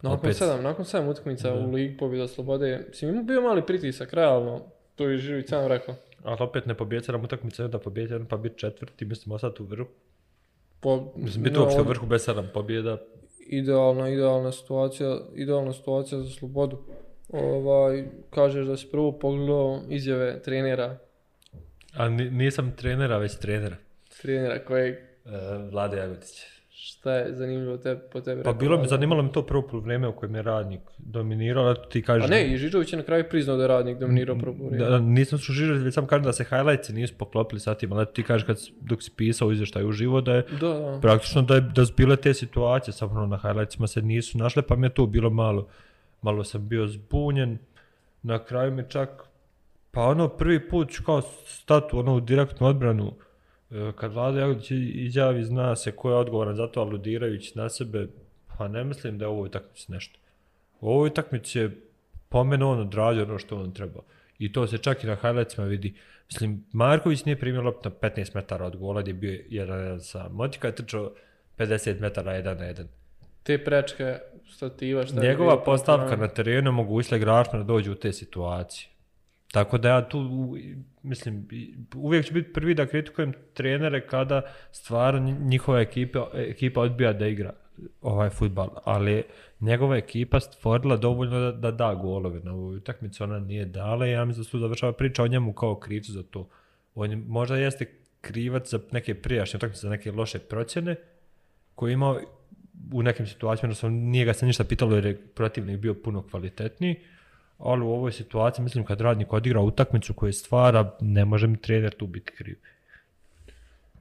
[0.03, 4.13] Nakon opet- sedam, nakon sedam utakmica u ligi pobjeda slobode, mislim ima bio mali pritisak,
[4.13, 4.61] realno.
[4.95, 5.95] To je Živić sam rekao.
[6.23, 9.89] Ali opet ne pobjeća nam utakmice, da pobjeća pa biti četvrti, mislim, ostati u vrhu.
[10.81, 12.99] Po, Mislim, biti uopšte u vrhu bez sedam pobjeda.
[13.47, 16.79] idealna, idealna situacija, idealna situacija za slobodu.
[17.35, 20.99] Ovaj, kažeš da si prvo pogledao izjave trenera,
[21.95, 23.77] A ni- nisam trenera, već trenera.
[24.17, 24.95] trenera kojeg,
[25.25, 25.31] E,
[25.71, 26.31] Vlade Jagodić.
[26.71, 30.13] šta je zanimljivo te, po tebi Pa bilo mi zanimalo mi to prvo poluvreme u
[30.13, 32.25] kojem je radnik dominirao, a ti kažeš...
[32.25, 34.87] A ne, i Žižović je na kraju priznao da je radnik dominirao prvo vrijeme.
[34.87, 38.07] Da, nisam su Žižović, već sam kažem da se highlightsi nisu poklopili sa tim, ali
[38.07, 40.99] ti kažeš kad, dok si pisao izvještaj uživo da je Da, da.
[41.03, 44.63] praktično da, je, da su bile te situacije, samo ono, na highlightsima se nisu našle,
[44.63, 45.69] pa mi je to bilo malo,
[46.25, 47.59] malo sam bio zbunjen.
[48.23, 49.23] Na kraju mi čak,
[49.91, 53.13] pa ono prvi put ću kao statu ono, u direktnu odbranu,
[53.71, 58.07] e, kad Vlada Jagodić izjavi zna se ko je odgovoran za to aludirajući na sebe,
[58.59, 60.19] pa ne mislim da je u ovoj utakmici nešto.
[60.81, 61.81] U ovoj utakmici je
[62.29, 64.01] po mene on odradio ono što on treba.
[64.39, 65.95] I to se čak i na highlightsima vidi.
[66.27, 70.01] Mislim, Marković nije primio loptu na 15 metara od gola gdje je bio jedan jedan
[70.01, 70.33] sam.
[70.33, 71.13] Motika je trčao
[71.59, 72.89] 50 metara jedan na jedan.
[73.45, 77.95] Te prečke, stativa, šta je Njegova postavka pa- na terenu mogućila igračima da dođu u
[77.95, 78.89] te situacije.
[79.53, 80.19] Tako da ja tu,
[81.03, 81.49] mislim,
[81.97, 87.27] uvijek ću biti prvi da kritikujem trenere kada stvarno nji- njihova ekipa, ekipa odbija da
[87.27, 87.53] igra
[88.03, 89.23] ovaj futbal, ali
[89.61, 94.11] njegova ekipa stvorila dovoljno da, da da golove na ovoj utakmici, ona nije dala i
[94.11, 96.49] ja mislim da su završava priča o njemu kao krivcu za to.
[96.95, 97.87] On je, možda jeste
[98.21, 100.97] krivac za neke prijašnje utakmice, za neke loše procjene,
[101.75, 102.21] koji je imao
[102.93, 106.97] u nekim situacijama, odnosno nije ga se ništa pitalo jer je protivnik bio puno kvalitetniji,
[107.59, 111.95] ali u ovoj situaciji, mislim, kad radnik odigra utakmicu koju stvara, ne može mi trener
[111.95, 112.57] tu biti kriv.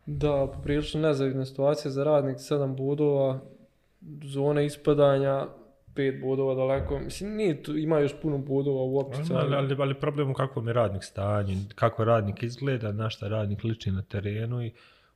[0.05, 3.39] Da, poprilično nezavidna situacija za radnik, 7 bodova,
[4.23, 5.47] zone ispadanja,
[5.95, 6.99] 5 bodova daleko.
[6.99, 9.33] Mislim, nije tu, ima još puno bodova u optici.
[9.33, 13.63] Ali, ali, ali problem u kakvom je radnik stanju, kako radnik izgleda, na šta radnik
[13.63, 14.71] liči na terenu i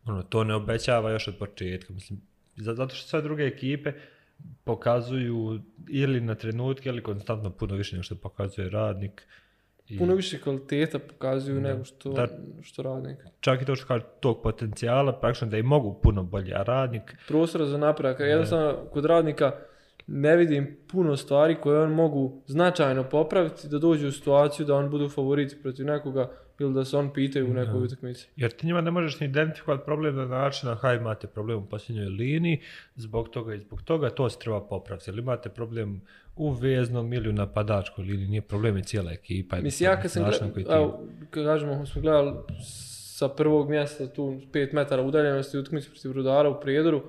[0.06, 1.93] ono, to ne obećava još od početka.
[1.93, 2.21] Mislim,
[2.57, 3.93] zato što sve druge ekipe
[4.63, 9.27] pokazuju ili na trenutke ili konstantno puno više nego što pokazuje radnik.
[9.87, 9.97] I...
[9.97, 11.67] Puno više kvaliteta pokazuju da.
[11.67, 12.27] nego što, da,
[12.61, 13.17] što radnik.
[13.39, 17.15] Čak i to što kaže tog potencijala, praktično da i mogu puno bolje, a radnik...
[17.27, 18.19] Prostora za napredak.
[18.19, 19.51] Jednostavno, kod radnika
[20.07, 24.89] ne vidim puno stvari koje on mogu značajno popraviti da dođu u situaciju da on
[24.89, 28.27] budu favoriti protiv nekoga ili da se on pitaju u nekoj utakmici.
[28.35, 32.05] Jer ti njima ne možeš ni identifikovati problem na način da imate problem u posljednjoj
[32.05, 32.61] liniji,
[32.95, 35.09] zbog toga i zbog toga to se treba popraviti.
[35.11, 36.01] Ili imate problem
[36.35, 39.59] u veznom ili u napadačkoj liniji, nije problem i cijela ekipa.
[39.59, 42.33] Mislim, ja kad sam gledao, kažemo, smo gledali
[43.17, 47.03] sa prvog mjesta tu 5 metara udaljenosti utakmice protiv Rudara u Prijedoru,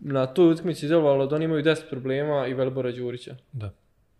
[0.00, 3.36] na toj utakmici izdelovalo da oni imaju 10 problema i Velibora Đurića.
[3.52, 3.70] Da.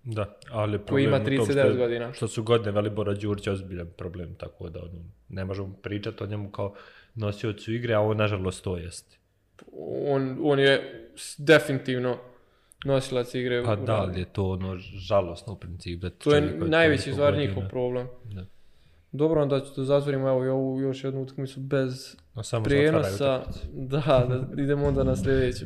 [0.06, 2.12] Da, ali koji ima 39 što, godina.
[2.12, 6.50] Što su godine Velibora Đurića ozbiljan problem, tako da ono, ne možemo pričati o njemu
[6.50, 6.74] kao
[7.14, 9.16] nosiocu igre, a on nažalost to jeste.
[10.06, 11.06] On, on je
[11.38, 12.16] definitivno
[12.84, 13.64] nosilac igre.
[13.64, 16.00] Pa da, ali je to ono žalosno u principu.
[16.00, 18.06] Da to je najveći stvar njihov problem.
[18.24, 18.46] Da.
[19.12, 23.42] Dobro, onda ću zatvorimo evo, ovu još jednu utakmicu bez no, samo prijenosa.
[23.72, 25.64] Da, da idemo onda na sljedeću.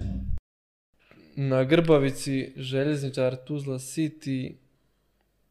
[1.36, 4.54] Na Grbavici željezničar Tuzla City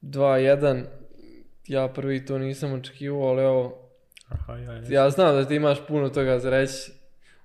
[0.01, 0.83] 2-1.
[1.67, 3.89] Ja prvi to nisam očekivao, ali evo,
[4.29, 5.09] Aha, ja, ja.
[5.09, 6.91] znam da ti imaš puno toga za reći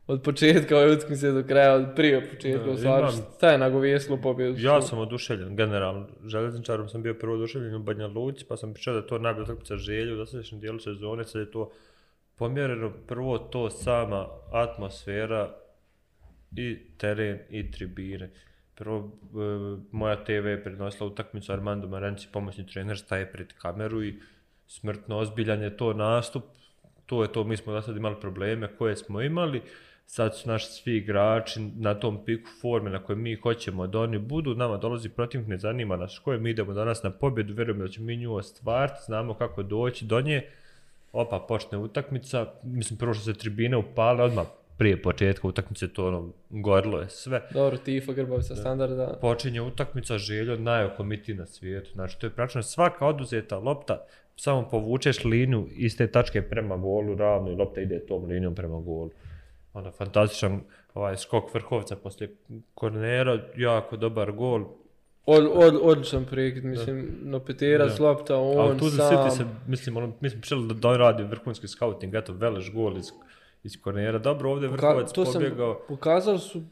[0.06, 4.56] od početka ove utakmice do kraja, od prije početka, u stvari, šta je nagovijestilo pobjedu?
[4.58, 6.06] Ja sam oduševljen, generalno.
[6.26, 9.44] Željezničarom sam bio prvo oduševljen u Banja Luci, pa sam pričao da je to najbolja
[9.44, 11.70] utakmica želju u dosadašnjem dijelu sezone, sad je to
[12.36, 15.54] pomjereno prvo to sama atmosfera
[16.56, 18.30] i teren i tribine.
[18.74, 24.14] Prvo, e, moja TV je prenosila utakmicu Armando Marenci, pomoćni trener, staje pred kameru i
[24.66, 26.44] smrtno ozbiljan je to nastup.
[27.06, 29.62] To je to, mi smo sad imali probleme koje smo imali.
[30.06, 34.18] Sad su naši svi igrači na tom piku forme na kojem mi hoćemo da oni
[34.18, 37.88] budu, nama dolazi protivnik, ne zanima nas koje mi idemo danas na pobjedu, vjerujemo da
[37.88, 40.42] ćemo mi nju ostvariti, znamo kako doći do nje,
[41.12, 44.46] opa, počne utakmica, mislim prvo što se tribine upale, odmah
[44.78, 47.48] prije početka utakmice to ono, gorilo je sve.
[47.50, 49.18] Dobro, Tifa, Grbavica, standarda.
[49.20, 54.06] Počinje utakmica, željo najokomiti na svijetu, znači to je praktično svaka oduzeta lopta,
[54.36, 58.80] samo povučeš liniju iz te tačke prema golu ravno i lopta ide tom linijom prema
[58.80, 59.10] golu
[59.74, 60.60] ono, fantastičan
[60.94, 62.36] ovaj skok vrhovca poslije
[62.74, 64.64] kornera, jako dobar gol.
[65.26, 69.30] Od, od, odličan prekid, mislim, no petera, slopta, on Ali tu sam.
[69.30, 73.10] Se, mislim, ono, mi smo pričali da, da radi vrhunski scouting, eto, veleš gol iz,
[73.64, 74.18] iz kornera.
[74.18, 75.80] Dobro, ovdje vrhovac to pobjegao.
[75.88, 76.62] Pokazali su,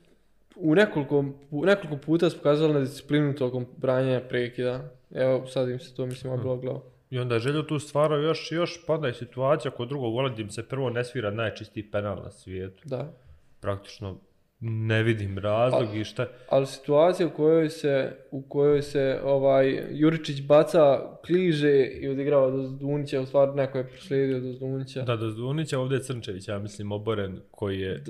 [0.57, 4.91] u nekoliko, u nekoliko puta su pokazali na disciplinu tokom branjenja prekida.
[5.15, 6.61] Evo, sad im se to, mislim, hmm.
[6.61, 10.13] bilo I onda je želju tu stvarao još, još pa onda je situacija kod drugog
[10.13, 12.83] gola gdje se prvo ne svira najčistiji penal na svijetu.
[12.85, 13.13] Da.
[13.61, 14.17] Praktično
[14.65, 16.27] ne vidim razlog i šta.
[16.49, 22.63] Ali situacija u kojoj se, u kojoj se ovaj Juričić baca, kliže i odigrava do
[22.63, 25.03] Zdunića, u stvari neko je proslijedio do Zdunića.
[25.03, 28.05] Da, do Zdunića, ovdje je Crnčević, ja mislim, oboren koji je...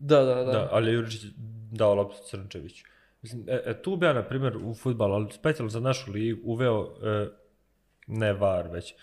[0.00, 0.52] Da, da, da.
[0.52, 1.24] da ali Juričić
[1.72, 2.84] dao loptu Crnčeviću.
[3.22, 6.40] Mislim, e, e, tu bi ja, na primjer, u futbalu, ali specijalno za našu ligu,
[6.44, 7.28] uveo e,
[8.06, 8.94] ne var, već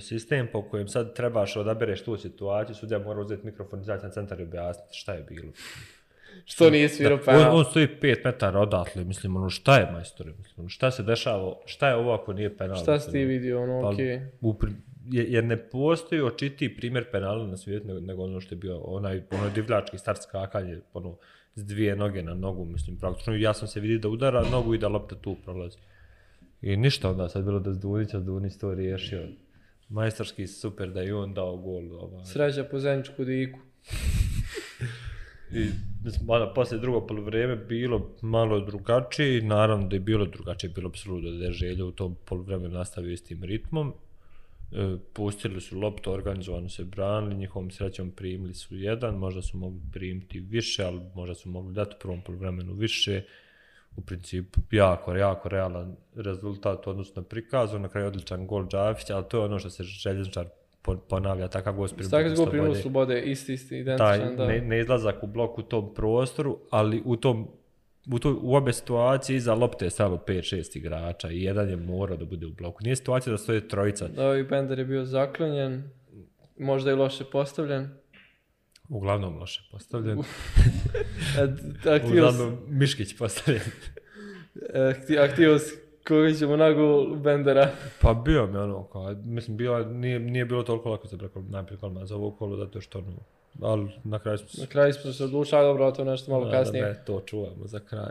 [0.00, 4.40] sistem po kojem sad trebaš odabereš tu situaciju, sudja mora uzeti mikrofon, izaći na centar
[4.40, 5.52] i objasniti šta je bilo.
[6.44, 7.50] Što nije svirao penal?
[7.50, 11.02] On, on stoji 5 metara odatle, mislim, ono, šta je majstore, mislim, ono, šta se
[11.02, 12.76] dešava, šta je ovo ako nije penal?
[12.76, 14.20] Šta si ti vidio, ono, pa, okej.
[14.42, 14.72] Okay.
[15.10, 19.22] Jer ne postoji očiti primjer penala na svijetu nego, nego ono što je bio onaj,
[19.30, 21.16] onaj divljački start skakanje, ono,
[21.54, 24.78] s dvije noge na nogu, mislim, praktično, ja sam se vidio da udara nogu i
[24.78, 25.78] da lopta tu prolazi.
[26.62, 29.28] I ništa onda sad bilo da Zdunić, a Zdunić to riješio.
[29.88, 31.92] Majstorski super da je on dao gol.
[32.00, 32.24] Ovaj.
[32.24, 33.58] Sreća po Zeničku diku.
[35.54, 35.70] I
[36.26, 41.44] malo poslije drugo polovreme bilo malo drugačije, naravno da je bilo drugačije, bilo apsolutno da
[41.44, 43.92] je želja u tom polovremenu nastavio istim ritmom.
[44.72, 49.80] E, pustili su loptu, organizovano se branili, njihovom srećom primili su jedan, možda su mogli
[49.92, 53.22] primiti više, ali možda su mogli dati u prvom polovremenu više
[53.96, 59.38] u principu jako, jako realan rezultat odnosno prikazu, na kraju odličan gol Džafića, ali to
[59.38, 60.46] je ono što se željezničar
[61.08, 62.10] ponavlja, takav gol slobode.
[62.10, 64.46] Takav gol slobode, isti, isti, identičan, da.
[64.46, 67.48] Ne, ne, izlazak u blok u tom prostoru, ali u tom
[68.12, 72.16] u, to, u obe situacije iza lopte je stalo 5-6 igrača i jedan je morao
[72.16, 72.78] da bude u bloku.
[72.82, 74.08] Nije situacija da stoje trojica.
[74.08, 75.90] Da, i Bender je bio zaklonjen,
[76.58, 77.88] možda i loše postavljen.
[78.88, 80.18] Uglavnom loše postavljen.
[82.04, 83.62] S- Uglavnom Miškić postavljen.
[84.74, 84.94] e,
[86.08, 87.70] koga ćemo na gol Bendera.
[88.00, 91.78] Pa bio mi ono, kao, mislim, bilo, nije, nije bilo toliko lako za preko najprije
[91.78, 93.16] kolma za ovo kolo, zato što ono,
[93.60, 96.84] ali na kraju smo Na kraju smo se odlučili, dobro, to nešto malo kasnije.
[96.84, 98.10] Ne, to čuvamo za kraj.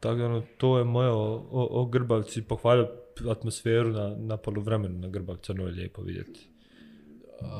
[0.00, 2.88] Tako da, ono, to je moje o, o, o Grbavci, pohvalio
[3.30, 6.51] atmosferu na, na poluvremenu na Grbavcu, ono je lijepo vidjeti.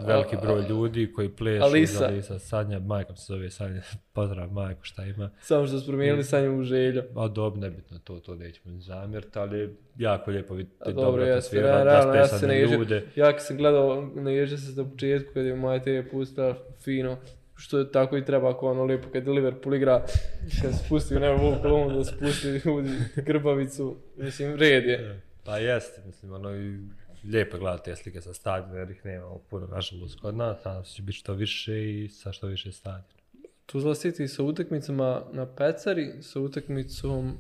[0.07, 2.07] Veliki broj ljudi koji plešu, Alisa.
[2.07, 3.83] Alisa, Sanja, majka se zove Sanja,
[4.15, 5.31] pozdrav majko, šta ima.
[5.41, 7.03] Samo što su promijenili sa njim u želju.
[7.17, 11.25] A dobro, nebitno to, to nećemo ni zamjeriti, ali jako lijepo vidjeti A dobro, dobro
[11.25, 13.03] ja atmosferu, se- realno, ja se ne ljude.
[13.17, 17.17] Ja kad sam gledao, naježio se na početku kad je moja TV pustila fino,
[17.55, 20.03] što je tako i treba ako ono lijepo kad Liverpool igra,
[20.63, 25.21] kad se pusti u nebo kolonu da se pusti ljudi grbavicu, mislim red je.
[25.45, 26.79] Pa jeste, mislim, ono i
[27.25, 30.83] lijepo je gledati te slike sa stadiona jer ih nema puno nažalost kod nas, a
[30.83, 33.23] će biti što više i sa što više stadiona.
[33.67, 37.39] Tuzla City sa utakmicama na Pecari, sa utakmicom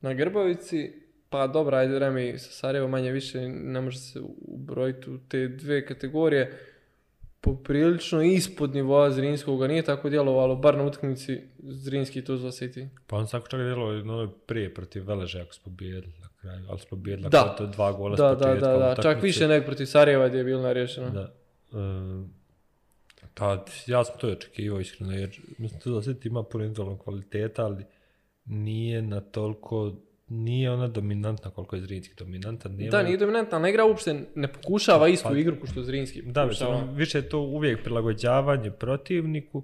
[0.00, 0.92] na Grbavici,
[1.28, 5.86] pa dobra, ajde Remi sa Sarajevo manje više ne može se ubrojiti u te dve
[5.86, 6.58] kategorije.
[7.40, 12.88] Poprilično ispod nivoa Zrinskog, nije tako djelovalo, bar na utakmici Zrinski i Tuzla City.
[13.06, 15.72] Pa on svako čak je djelo ono prije protiv Veleže ako smo
[16.68, 17.54] ali smo pobijedili Da.
[17.58, 20.62] to dva gola Da, da, da, da, čak više nego protiv Sarajeva gdje je bilo
[20.62, 21.10] nariješeno.
[21.10, 21.32] Da.
[21.72, 22.34] Um,
[23.34, 27.84] tad, ja sam to očekivao iskreno, jer mislim da City ima puno individualnog kvaliteta, ali
[28.44, 29.92] nije na toliko,
[30.28, 32.72] nije ona dominantna koliko je Zrinski dominantan.
[32.72, 36.46] Nije Da, nije dominantna, ne igra uopšte, ne pokušava istu Pa- igru što Zrinski Da,
[36.46, 36.92] mislim, pokušava.
[36.92, 39.62] više je to uvijek prilagođavanje protivniku,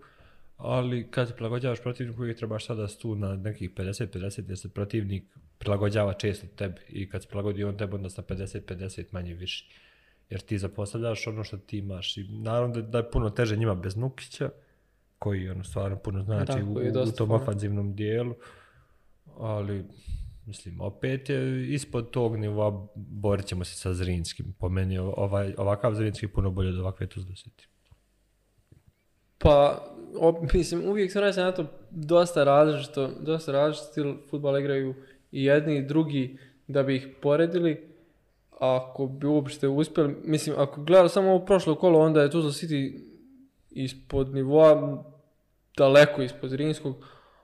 [0.63, 5.25] ali kad se prilagođavaš protivniku uvijek trebaš sada tu na nekih 50-50 jer se protivnik
[5.59, 9.65] prilagođava često tebi i kad se prilagodi on tebi onda sa 50-50 manje više.
[10.31, 13.75] Jer ti zapostavljaš ono što ti imaš i naravno da, da je puno teže njima
[13.75, 14.51] bez Nukića
[15.19, 16.53] koji ono stvarno puno znači
[16.93, 18.35] Da, u, u tom ofanzivnom dijelu,
[19.37, 19.85] ali
[20.47, 24.55] mislim, opet je ispod tog nivoa borit ćemo se sa Zrinskim.
[24.59, 27.67] Po meni ovaj, ovakav Zrinski puno bolje od ovakve Tuzla City.
[29.43, 29.85] Pa,
[30.19, 34.95] op, mislim, uvijek se na to dosta različito, dosta različit stil futbala igraju
[35.33, 37.91] i jedni i drugi da bi ih poredili.
[38.59, 43.01] Ako bi uopšte uspjeli, mislim, ako gledali samo ovo prošlo kolo, onda je Tuzla City
[43.71, 45.05] ispod nivoa,
[45.77, 46.95] daleko ispod Rinskog,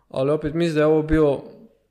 [0.08, 1.40] ali opet mislim da je ovo bio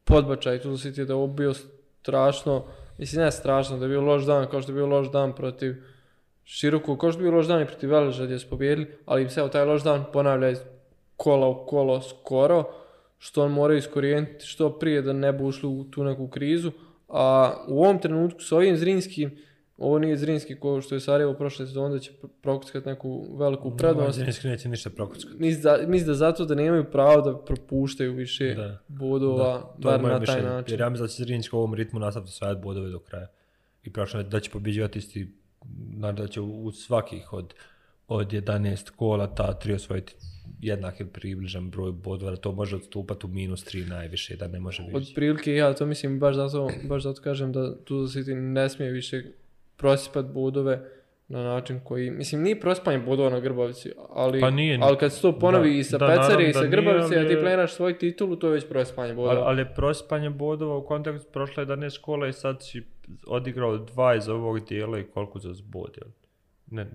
[0.04, 2.64] podbačaj Tuzla City, da je ovo bio strašno,
[2.98, 5.76] mislim ne strašno, da je bio loš dan, kao što je bio loš dan protiv
[6.46, 6.72] što je
[7.20, 10.06] bio loš dan i protiv Veleža gdje su pobjedili, ali se evo taj loš dan
[10.14, 10.60] ponavlja iz
[11.18, 12.64] kola u kolo skoro,
[13.18, 16.72] što on mora iskorijeniti što prije da ne bi ušli u tu neku krizu,
[17.10, 19.38] a u ovom trenutku s ovim Zrinskim,
[19.78, 24.20] ovo nije Zrinski ko što je Sarajevo prošle sezone da će prokuckati neku veliku prednost.
[24.20, 25.36] Zrinski neće ništa prokuckati.
[25.40, 28.78] Mislim da, da zato da nemaju pravo da propuštaju više Da.
[28.88, 30.74] bodova, je bar na taj način.
[30.74, 33.28] Jer ja mislim da će Zrinski u ovom ritmu nastaviti osvajati bodove do kraja.
[33.84, 35.28] I praktično da će pobjeđivati isti,
[35.98, 37.54] znači da će u svakih od,
[38.08, 40.16] od 11 kola ta tri osvojiti
[40.62, 44.60] jednak ili približan broj bodova, da to može odstupati u minus 3 najviše, da ne
[44.60, 45.14] može Od više.
[45.16, 49.24] prilike ja to mislim baš zato, baš zato kažem da Tuzla City ne smije više
[49.78, 50.90] prosipat bodove
[51.28, 54.80] na način koji, mislim nije prosipanje bodova na Grbavici, ali, Pa nije.
[54.82, 57.36] ali kad se to ponovi Da, i sa Pecari i sa Grbavici, a ali ti
[57.42, 59.42] planiraš svoj titulu, to je već prosipanje Ali, bodova.
[59.48, 62.84] ali je prosipanje bodova u kontekstu prošle 11 kola i sad si
[63.28, 66.12] odigrao dva iz ovog dijela i koliko za zbod, jel?
[66.68, 66.92] Ne,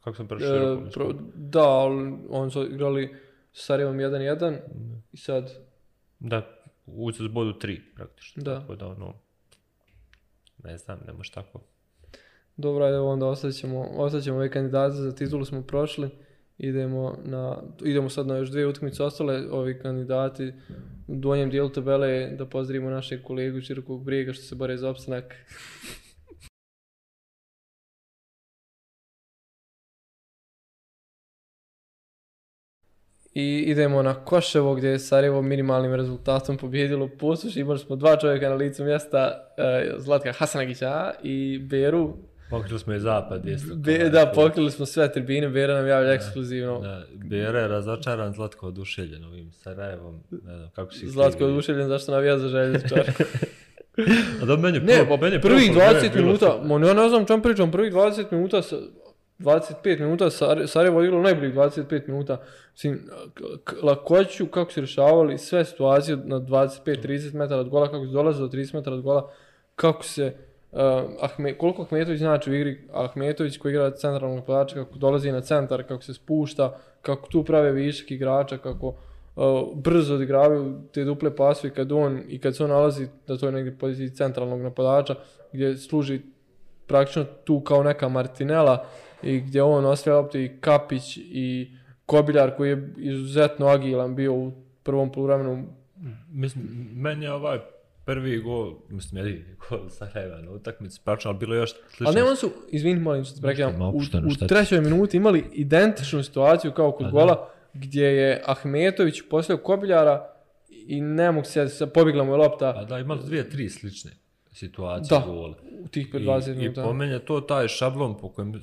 [0.00, 0.82] kako sam E, prešao?
[0.94, 3.14] pro- da, ali oni su igrali
[3.52, 4.58] s Sarajevom 1-1
[5.12, 5.52] i sad,
[6.18, 6.48] Da,
[6.86, 8.42] uz zbodu 3 praktično.
[8.42, 8.60] Da.
[8.60, 9.14] Tako da ono,
[10.58, 11.60] ne znam, ne može tako.
[12.56, 16.10] dobro, ajde onda ostaćemo, ostaćemo ove kandidate za titulu smo prošli.
[16.62, 20.52] Idemo, na, idemo sad na još dvije utakmice ostale, ovi kandidati
[21.08, 25.34] u donjem dijelu tabele da pozdravimo našeg kolegu Čirkog Brijega što se bore za opstanak.
[33.34, 37.56] I idemo na Koševo gdje je Sarajevo minimalnim rezultatom pobjedilo Posuš.
[37.56, 42.29] Imali smo dva čovjeka na licu mjesta, eh, Zlatka Hasanagića i Beru.
[42.50, 43.74] Pokrili smo i zapad isto.
[43.74, 46.80] Be, da, pokrili smo sve tribine, Bera nam javlja ekskluzivno.
[46.80, 50.20] Da, Bera je razočaran, Zlatko oduševljen ovim Sarajevom.
[50.30, 53.10] Ne znam, kako si Zlatko oduševljen zašto navija za željezničar.
[54.42, 56.86] A da meni je ne, pa meni je prvih prvo poluvreme 20 bilo minuta, ma
[56.86, 58.76] ja ne znam čem pričam, prvih 20 minuta sa,
[59.38, 62.40] 25 minuta, Sar- Sarajevo je igralo najboljih 25 minuta.
[62.72, 63.00] Mislim,
[63.82, 68.56] lakoću kako su rješavali sve situacije na 25-30 metara od gola, kako su dolazili do
[68.56, 69.32] 30 metara od gola,
[69.76, 70.34] kako se,
[71.20, 75.82] Ahme, koliko Ahmetović znači u igri, Ahmetović koji igra centralnog napadača, kako dolazi na centar,
[75.82, 78.94] kako se spušta, kako tu prave višak igrača, kako uh,
[79.74, 83.52] brzo odigravaju te duple pasove kad on i kad se on nalazi da to je
[83.52, 85.14] negdje poziciji centralnog napadača
[85.52, 86.20] gdje služi
[86.86, 88.86] praktično tu kao neka Martinela
[89.22, 91.70] i gdje on ostavlja lopte i Kapić i
[92.06, 94.52] Kobiljar koji je izuzetno agilan bio u
[94.82, 95.66] prvom poluvremenu.
[96.30, 97.58] Mislim, meni je ovaj
[98.10, 102.06] prvi gol, mislim, jedini gol Sarajeva na utakmici, praktično, ali bilo još slično.
[102.06, 103.98] Ali ne, oni su, izvini, molim što te prekidam, u,
[104.42, 107.12] u trećoj minuti imali identičnu situaciju kao kod A da.
[107.12, 110.30] gola gdje je Ahmetović poslao Kobiljara
[110.68, 114.10] i ne mogu se pobjegla mu je lopta A da, imali dvije, tri slične
[114.52, 115.26] situacije Da.
[115.26, 115.54] gole.
[115.84, 116.82] u tih I, 20 I minuta.
[116.82, 118.60] po meni je to taj šablon po kojem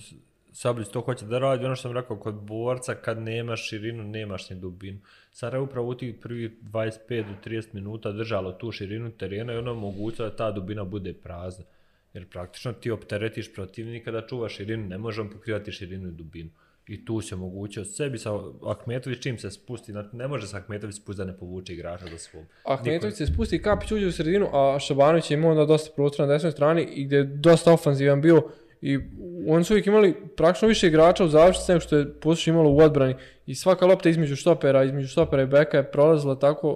[0.51, 4.49] Sablić to hoće da radi, ono što sam rekao kod borca, kad nemaš širinu, nemaš
[4.49, 4.99] ni dubinu.
[5.39, 9.71] Sarajevo upravo u tih prvih 25 do 30 minuta držalo tu širinu terena i ono
[9.71, 11.65] omogućilo da ta dubina bude prazna.
[12.13, 16.49] Jer praktično ti opteretiš protivnika da čuva širinu, ne može on pokrivati širinu i dubinu.
[16.87, 18.31] I tu se omogućio sebi sa
[18.65, 22.17] Ahmetović čim se spusti, znači ne može se Ahmetović spustiti da ne povuče igrača za
[22.17, 22.45] svom.
[22.63, 26.33] Ahmetović se spusti, Kapić uđe u sredinu, a Šabanović je imao onda dosta prostora na
[26.33, 28.41] desnoj strani i gdje je dosta ofanzivan bio
[28.81, 28.99] i
[29.47, 32.79] oni su uvijek imali praktično više igrača u završnici nego što je Pusić imalo u
[32.79, 36.69] odbrani i svaka lopta između štopera, između štopera i beka je prolazila tako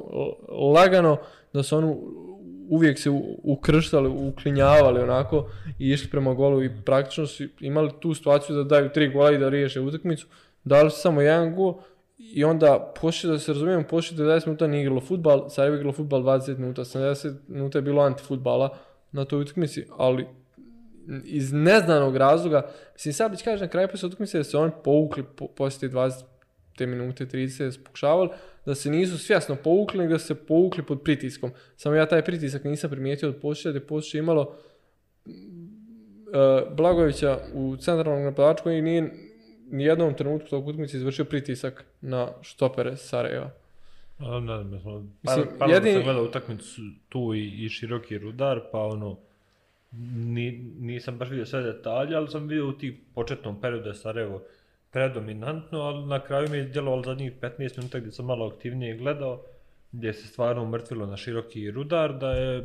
[0.76, 1.18] lagano
[1.54, 2.02] da su onu
[2.70, 3.10] uvijek se
[3.44, 8.90] ukrštali, uklinjavali onako i išli prema golu i praktično su imali tu situaciju da daju
[8.90, 10.28] tri gola i da riješe utakmicu.
[10.64, 11.76] Dali su samo jedan gol
[12.18, 16.22] i onda pošli da se razumijemo, pošli 90 minuta nije igralo futbal, je igralo futbal
[16.22, 18.78] 20 minuta, 70 minuta je bilo antifutbala
[19.12, 20.28] na toj utakmici, ali
[21.24, 25.47] iz neznanog razloga, mislim Sablić kaže na kraju poslije utakmice da se oni povukli po,
[25.47, 26.24] poslije te 20
[26.78, 28.30] te minute 30 su pokušavali,
[28.65, 31.52] da se nisu svjesno povukli, nego da se povukli pod pritiskom.
[31.78, 34.56] Samo ja taj pritisak nisam primijetio od Pošića, da je Pošić imalo
[35.26, 39.13] uh, Blagovića u centralnom napadaču koji nije
[39.71, 43.52] ni jednom trenutku tog utakmice izvršio pritisak na štopere Sarajeva.
[44.19, 48.17] A, ne znam, mislim, Mislim, par, par jedini- sam gledao utakmicu tu i, i široki
[48.17, 49.17] rudar, pa ono,
[49.91, 54.41] ni, nisam baš vidio sve detalje, ali sam vidio u tih početnom periodu je Sarajevo
[54.91, 59.43] predominantno, ali na kraju mi je djelovalo zadnjih 15 minuta gdje sam malo aktivnije gledao,
[59.91, 62.62] gdje se stvarno umrtvilo na široki rudar, da je,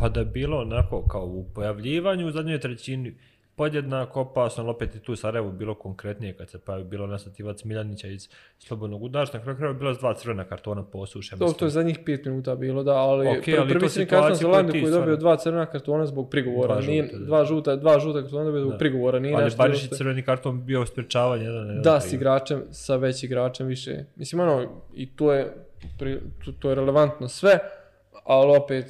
[0.00, 3.14] pa da je bilo onako kao u pojavljivanju u zadnjoj trećini
[3.56, 8.08] podjednako opasno, ali opet i tu Sarajevo bilo konkretnije kad se je bilo nasativac Miljanića
[8.08, 11.36] iz slobodnog udarstva, na kraju krajeva bilo je dva crvena kartona posuše.
[11.36, 14.34] To, to je zadnjih 5 minuta bilo, da, ali, Ok, pr- ali prvi crveni karton
[14.34, 16.74] za Landu koji je dobio dva crvena kartona zbog prigovora.
[16.74, 17.24] Dva nije, žuta, da.
[17.24, 18.78] dva žuta, dva žuta kartona dobio zbog Da.
[18.78, 21.82] prigovora, nije Ali nešto Barišić što- crveni karton bio sprečavanje na jedan.
[21.82, 24.04] Da, s igračem, sa već igračem više.
[24.16, 24.62] Mislim, ono,
[24.94, 25.54] i to je,
[26.58, 27.58] to je relevantno sve,
[28.24, 28.86] ali opet,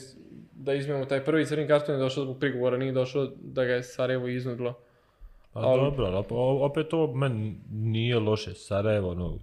[0.63, 3.83] da izmijemo taj prvi crveni karton je došao zbog prigovora, nije došao da ga je
[3.83, 4.75] Sarajevo iznudilo.
[5.53, 6.25] Pa ali- dobro,
[6.61, 9.39] opet to meni nije loše Sarajevo, ono,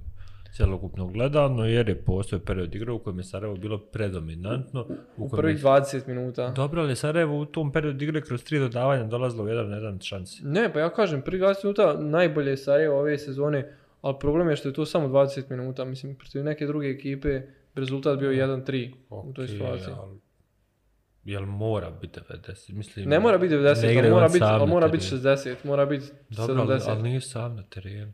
[0.53, 4.85] cjelokupno gledano, jer je postoje period igra u kojem je Sarajevo bilo predominantno.
[5.17, 5.63] U, U prvih je...
[5.63, 6.49] 20 minuta.
[6.49, 9.75] Dobro, ali je Sarajevo u tom periodu igre kroz tri dodavanja dolazilo u jedan na
[9.75, 10.41] jedan šansi.
[10.45, 14.55] Ne, pa ja kažem, prvih 20 minuta najbolje je Sarajevo ove sezone, ali problem je
[14.55, 15.85] što je to samo 20 minuta.
[15.85, 17.41] Mislim, protiv neke druge ekipe
[17.75, 19.93] rezultat bio 1-3 u toj situaciji.
[19.97, 20.28] ali-
[21.25, 22.71] Jel mora biti 90?
[22.71, 25.23] Mislim, Ne mora biti 90, ne ali mora biti, ali mora biti terenu.
[25.25, 26.89] 60, mora biti Dobro, ali, 70.
[26.89, 28.11] ali nije sam na terenu.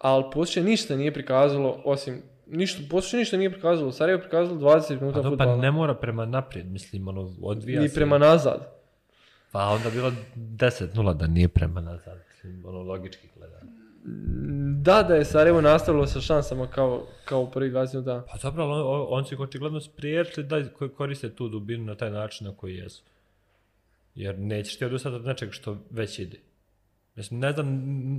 [0.00, 4.88] ali poslije ništa nije prikazalo, osim, ništa, poslije ništa nije prikazalo, Sarajevo je prikazalo 20
[4.88, 5.54] Pa, minuta do, futbala.
[5.54, 7.94] pa ne mora prema naprijed, mislim, ono, odvija Ni se.
[7.94, 8.72] prema nazad.
[9.52, 13.70] Pa onda bilo 10-0 da nije prema nazad, mislim, ono, logički gledano.
[14.82, 18.24] Da, da je Sarajevo nastavilo sa šansama kao, kao u prvih 20 minuta.
[18.26, 22.46] Pa ali on, on, su očigledno spriječili da ko- koriste tu dubinu na taj način
[22.46, 23.02] na koji jesu.
[24.14, 26.38] Jer nećeš ti odustati od nečeg što već ide.
[27.14, 27.66] Mislim, ne znam,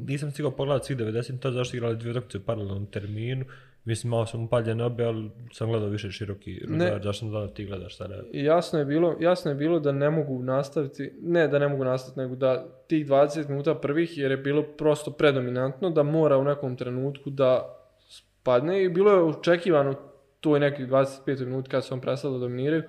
[0.08, 3.46] nisam stigao pogledati svih 90, to zašto igrali dvije utakmice u paralelnom terminu.
[3.86, 7.66] Mislim, malo sam upaljen obe, ali sam gledao više široki rudar, zašto sam da ti
[7.66, 7.98] gledaš.
[8.32, 11.84] I jasno je bilo, jasno je bilo da ne mogu nastaviti, ne da ne mogu
[11.84, 16.44] nastaviti, nego da tih 20 minuta prvih, jer je bilo prosto predominantno, da mora u
[16.44, 17.78] nekom trenutku da
[18.10, 19.96] spadne i bilo je očekivano
[20.42, 22.84] to je nekih 25 minuta kad su on prestali da dominiraju,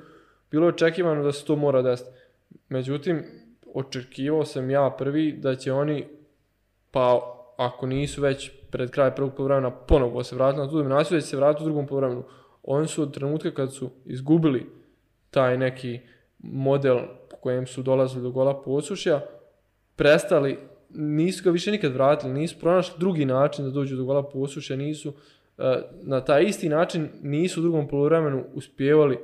[0.51, 2.11] bilo je očekivano da se to mora desiti.
[2.69, 3.25] Međutim,
[3.75, 6.07] očekivao sam ja prvi da će oni,
[6.91, 7.21] pa
[7.57, 11.27] ako nisu već pred kraj prvog poluvremena ponovo se vratiti na tu dominaciju, da će
[11.27, 12.25] se vratiti u drugom poluvremenu.
[12.63, 14.67] Oni su od trenutka kad su izgubili
[15.31, 16.01] taj neki
[16.39, 16.99] model
[17.31, 19.21] po kojem su dolazili do gola posušja,
[19.97, 20.59] prestali
[20.91, 25.13] nisu ga više nikad vratili, nisu pronašli drugi način da dođu do gola posuše, nisu
[25.59, 29.19] e, na taj isti način nisu u drugom poluvremenu uspjevali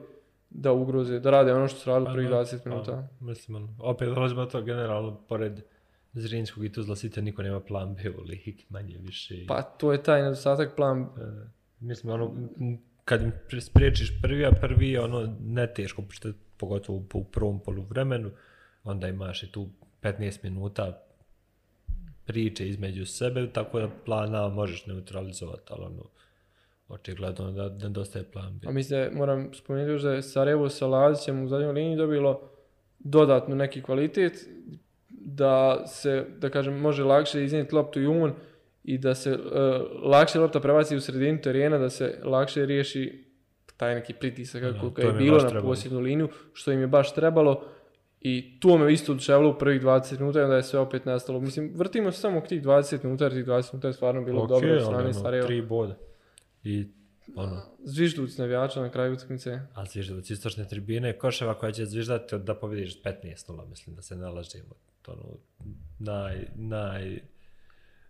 [0.50, 3.08] da ugroze, da rade ono što su radili prvih da, 20 a, minuta.
[3.20, 5.60] mislim, opet dolazimo do toga generalno, pored
[6.12, 9.44] Zrinskog i Tuzla Sita, niko nema plan B u ligi, manje više.
[9.48, 11.02] Pa to je taj nedostatak plan.
[11.02, 11.06] E,
[11.80, 12.48] mislim, ono,
[13.04, 17.60] kad im spriječiš prvi, a prvi je ono ne teško, pošto pogotovo u, u prvom
[17.60, 18.30] poluvremenu,
[18.84, 19.68] onda imaš i tu
[20.02, 21.04] 15 minuta
[22.24, 26.04] priče između sebe, tako da plan A možeš neutralizovati, ali ono,
[26.88, 28.68] očigledno da nedostaje plan B.
[28.68, 32.50] A mislim da moram spomenuti još da je Sarajevo sa Lazićem u zadnjoj liniji dobilo
[32.98, 34.48] dodatno neki kvalitet
[35.28, 38.32] da se, da kažem, može lakše iznijeti loptu i on
[38.84, 39.36] i da se e,
[40.02, 43.24] lakše lopta prebaci u sredinu terena, da se lakše riješi
[43.76, 45.68] taj neki pritisak kako je bilo na trebalo.
[45.70, 47.64] posljednju liniju, što im je baš trebalo
[48.20, 51.40] i to me isto oduševilo u prvih 20 minuta i onda je sve opet nastalo.
[51.40, 54.48] Mislim, vrtimo se samo tih 20 minuta, jer tih 20 minuta je stvarno bilo Ok,
[54.48, 55.46] dobro strane ono, Sarajeva.
[55.46, 55.94] tri boda.
[56.64, 56.86] I
[57.36, 59.60] ono, Zvižduc navijača na kraju utakmice.
[59.74, 64.26] a zviždavac istočne tribine, Koševa koja će zviždati da pobjediš 15-0, mislim da se ne
[64.26, 64.68] lažemo.
[64.68, 65.38] To ono,
[65.98, 67.20] naj, naj,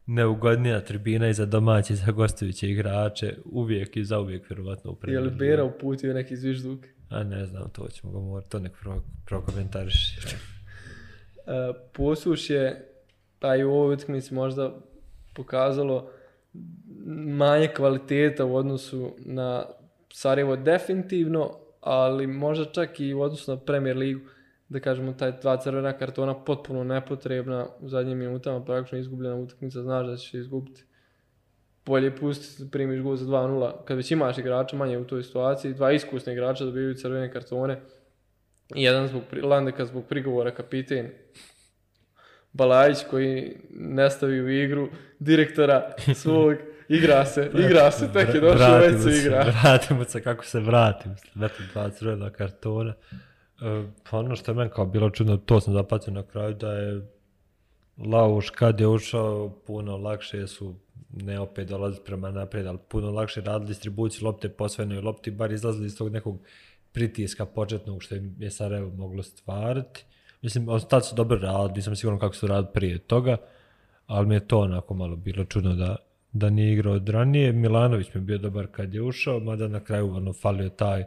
[0.07, 4.99] neugodnija tribina i za domaće i za gostujuće igrače, uvijek i zauvijek vjerovatno u Je
[5.01, 5.30] Premier li.
[5.30, 6.80] Bera uputio neki zvižduk?
[7.09, 10.16] A ne znam, to ćemo ga morati, to nek pro, prokomentariš.
[11.49, 12.93] E, Posuš je,
[13.39, 14.74] pa i u ovoj utakmici možda
[15.34, 16.11] pokazalo
[17.26, 19.64] manje kvaliteta u odnosu na
[20.12, 24.20] Sarajevo definitivno, ali možda čak i u odnosu na Premier ligu,
[24.68, 30.06] da kažemo taj dva crvena kartona potpuno nepotrebna u zadnjim minutama, praktično izgubljena utakmica, znaš
[30.06, 30.84] da ćeš izgubiti.
[31.86, 35.92] Bolje pustiti primiš gol za 2-0, kad već imaš igrača manje u toj situaciji, dva
[35.92, 37.80] iskusne igrača dobivaju crvene kartone,
[38.74, 41.10] jedan zbog Landeka zbog prigovora kapiten
[42.52, 44.88] Balajić koji ne stavi u igru
[45.18, 46.54] direktora svog,
[46.88, 49.52] igra se, igra se, tek je došao, već se igra.
[49.62, 52.94] Vratimo se kako se vratim, eto dva crvena kartona.
[54.11, 57.02] Pa ono što je meni kao bilo čudno, to sam zapatio na kraju, da je
[58.06, 60.74] Lauš kad je ušao, puno lakše su,
[61.11, 65.52] ne opet dolaziti prema naprijed, ali puno lakše radili distribuciju lopte po osvojenoj lopti, bar
[65.52, 66.38] izlazili iz tog nekog
[66.92, 70.04] pritiska početnog što je Sarajevo moglo stvariti.
[70.42, 73.36] Mislim, tad su dobro radili, nisam siguran kako su radili prije toga,
[74.06, 75.96] ali mi je to onako malo bilo čudno da,
[76.32, 77.52] da nije igrao od ranije.
[77.52, 81.04] Milanović mi je bio dobar kad je ušao, mada na kraju ono, falio taj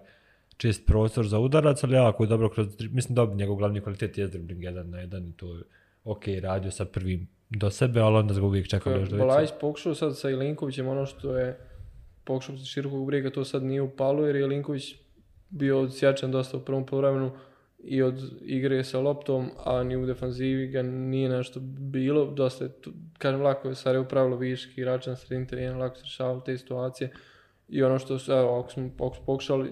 [0.61, 4.27] čist prostor za udarac, ali jako je dobro kroz, mislim da njegov glavni kvalitet je
[4.27, 5.63] dribbling jedan na jedan i to je
[6.03, 9.25] ok radio sa prvim do sebe, ali onda ga uvijek čekao još dvojica.
[9.25, 11.57] Balajić pokušao sad sa Ilinkovićem ono što je
[12.23, 14.95] pokušao sa širokog brijega, to sad nije upalo jer je Ilinković
[15.49, 17.31] bio odsječan dosta u prvom poluvremenu
[17.83, 22.25] i od igre sa loptom, a ni u defanzivi ga nije nešto bilo.
[22.25, 22.71] Dosta je,
[23.17, 27.11] kažem, lako je Sarajevo pravilo viški igrača na sredini terena, lako se rješavalo te situacije.
[27.71, 29.71] I ono što su, evo, ako smo, ako smo pokušali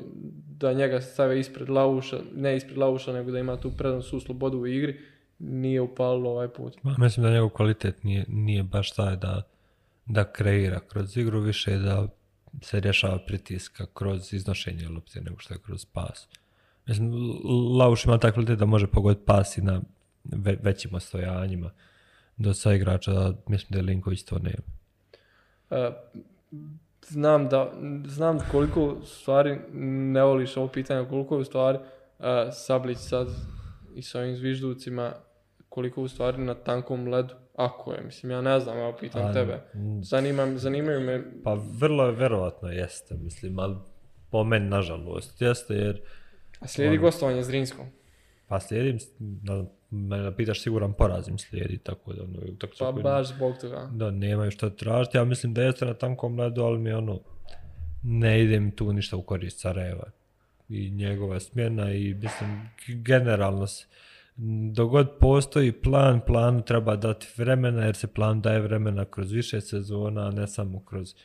[0.60, 4.58] da njega stave ispred Lauša, ne ispred Lauša, nego da ima tu prednost u slobodu
[4.58, 5.00] u igri,
[5.40, 6.84] nije upalilo ovaj put.
[6.84, 9.42] Ma, Mislim da njegov kvalitet nije, nije baš taj da,
[10.06, 12.08] da kreira kroz igru, više da
[12.62, 16.28] se rješava pritiska kroz iznošenje lopte nego što je kroz pas.
[16.86, 17.12] Mislim,
[17.80, 19.82] Lauš ima taj kvalitet da može pogoditi pas i na
[20.24, 21.72] ve, većim ostojanjima
[22.38, 24.64] do sa igrača, mislim da je Linković to nema.
[25.70, 25.92] E,
[27.08, 27.72] znam da,
[28.06, 31.78] znam koliko u stvari ne voliš ovo pitanje, koliko je u stvari
[32.20, 33.28] e, Sablić sad
[33.96, 35.12] i sa ovim zvižducima,
[35.70, 39.34] koliko u stvari na tankom ledu, ako je, mislim, ja ne znam, evo pitam A,
[39.34, 39.62] tebe.
[39.76, 43.76] mm, Zanima, zanimaju me, Pa vrlo je verovatno jeste, mislim, ali
[44.32, 46.02] po meni nažalost jeste, jer
[46.60, 47.02] a slijedi Ono.
[47.02, 47.86] gostovanje Zrinskom.
[48.48, 48.98] pa slijedim,
[49.92, 53.90] mene pitaš siguran poraz im slijedi, tako da ono, utakmica Pa koju- baš zbog toga.
[53.92, 55.18] da nemaju što tražiti.
[55.18, 57.20] Ja mislim da jeste na tankom ledu, ali mi ono,
[58.04, 60.12] ne ide mi tu ništa u korist Sarajeva
[60.70, 63.86] i njegova smjena i mislim generalno s-
[64.72, 70.22] dogod postoji plan, planu treba dati vremena jer se plan daje vremena kroz više sezona,
[70.22, 71.16] a ne samo kroz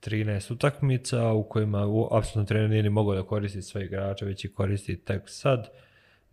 [0.00, 4.44] 13 utakmica u kojima u, apsolutno trener nije ni mogao da koristi sve igrače, već
[4.44, 5.68] i koristi tek sad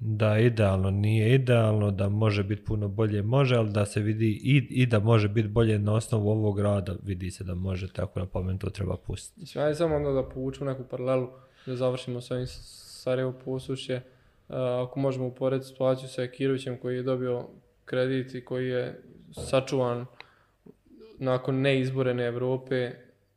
[0.03, 4.67] da idealno nije idealno, da može biti puno bolje može, ali da se vidi i,
[4.69, 8.59] i da može biti bolje na osnovu ovog rada, vidi se da može, tako meni
[8.59, 9.39] to treba pustiti.
[9.39, 11.27] Mislim, samo onda da povučemo neku paralelu,
[11.65, 13.95] da završimo s ovim Sarajevo posušje.
[13.95, 14.03] E,
[14.83, 17.47] ako možemo uporediti situaciju sa Kirovićem koji je dobio
[17.85, 20.05] kredit i koji je sačuvan
[21.19, 22.91] nakon neizborene Europe,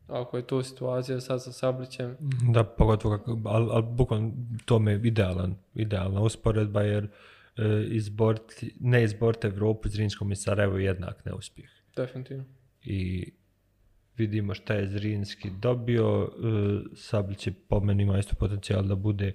[0.07, 2.17] ako je to situacija sad sa Sablićem,
[2.53, 4.31] Da, pogotovo ali, ali bukvalno
[4.65, 7.09] to mi je idealan, idealna usporedba jer e,
[8.79, 11.69] ne izboriti Evropu, Zrinskom i Sarajevo jednak neuspjeh.
[11.95, 12.43] Definitivno.
[12.83, 13.31] I
[14.17, 16.23] vidimo šta je Zrinski dobio.
[16.23, 19.33] e, Sablić će po meni ima isto potencijal da bude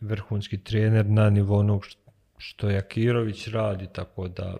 [0.00, 1.84] vrhunski trener na nivou onog
[2.38, 4.56] što Jakirović radi, tako da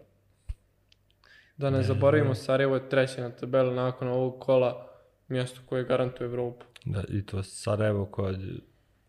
[1.56, 4.93] Da ne zaboravimo, Sarajevo je treći na tabeli nakon ovog kola,
[5.28, 6.64] mjesto koje garantuje Evropu.
[6.84, 8.38] Da, i to Sarajevo kod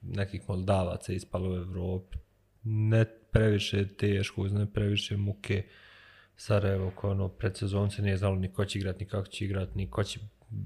[0.02, 2.18] nekih Moldavaca ispalo u Evropi.
[2.64, 5.64] Ne previše teško, ne previše muke.
[6.38, 9.46] Sarajevo koje ono, pred sezon se nije znalo ni ko će igrat, ni kako će
[9.46, 10.20] igrat, ni ko će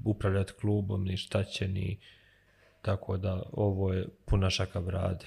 [0.04, 1.98] upravljati klubom, ni šta će, ni...
[2.82, 5.26] Tako da ovo je puna šaka brade.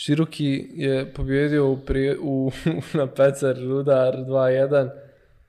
[0.00, 2.50] Široki je pobjedio u, prije, u
[2.98, 4.90] na Pecar Rudar 2-1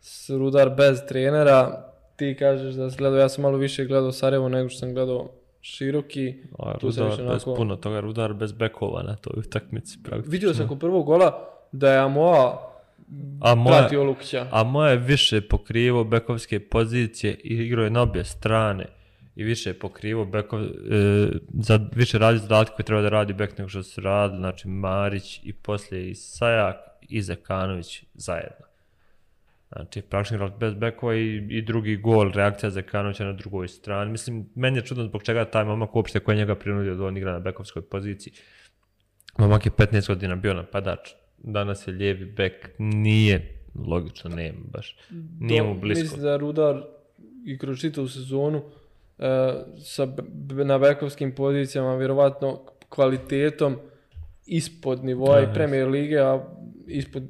[0.02, 1.86] s Rudar bez trenera.
[2.16, 5.30] Ti kažeš da si gledao, ja sam malo više gledao Sarajevo nego što sam gledao
[5.62, 6.34] Široki.
[6.60, 10.32] A Tu Rudar bez onako- puno toga, Rudar bez bekova na toj utakmici praktično.
[10.32, 12.72] Vidio sam kod prvog gola da je Amoa
[13.41, 14.45] A moja, pratio Lukića.
[14.52, 18.86] A moje je više pokrivo bekovske pozicije i igrao je na obje strane
[19.36, 20.67] i više je pokrivo bekov, e,
[21.53, 25.39] za više radi zadatke koje treba da radi bek nego što se radi, znači Marić
[25.43, 28.65] i poslije i Sajak i Zekanović zajedno.
[29.75, 34.11] Znači, praktično igrali bez bekova i, i drugi gol, reakcija Zekanovića na drugoj strani.
[34.11, 37.17] Mislim, meni je čudno zbog čega taj momak uopšte koji je njega prinudio da on
[37.17, 38.34] igra na bekovskoj poziciji.
[39.38, 44.97] Momak je 15 godina bio napadač, danas je lijevi bek, nije logično, nema baš,
[45.39, 46.01] nije mu blisko.
[46.01, 46.82] Mislim da Rudar
[47.45, 48.63] i kroz čitavu sezonu
[49.84, 52.59] sa b- na bekovskim pozicijama vjerovatno
[52.89, 53.76] kvalitetom
[54.45, 56.39] ispod nivoa Da, i Premier lige, a
[56.88, 57.24] ispod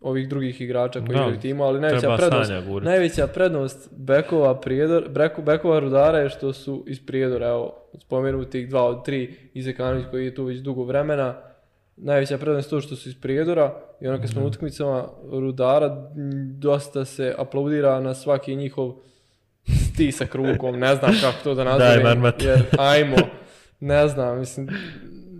[0.00, 2.50] ovih drugih igrača koji igraju timu, ali najveća prednost,
[2.84, 5.08] najveća prednost bekova, prijedor,
[5.44, 10.34] bekova Rudara je što su iz prijedora, evo, spomenutih dva od tri, Izekanović koji je
[10.34, 11.34] tu već dugo vremena,
[11.96, 16.06] najveća prednost je to što su iz prijedora i ono kad smo na utakmicama Rudara
[16.58, 18.94] dosta se aplaudira na svaki njihov
[19.66, 23.16] stisak rukom, ne znam kako to da nazovem, jer ajmo,
[23.80, 24.68] ne znam, mislim,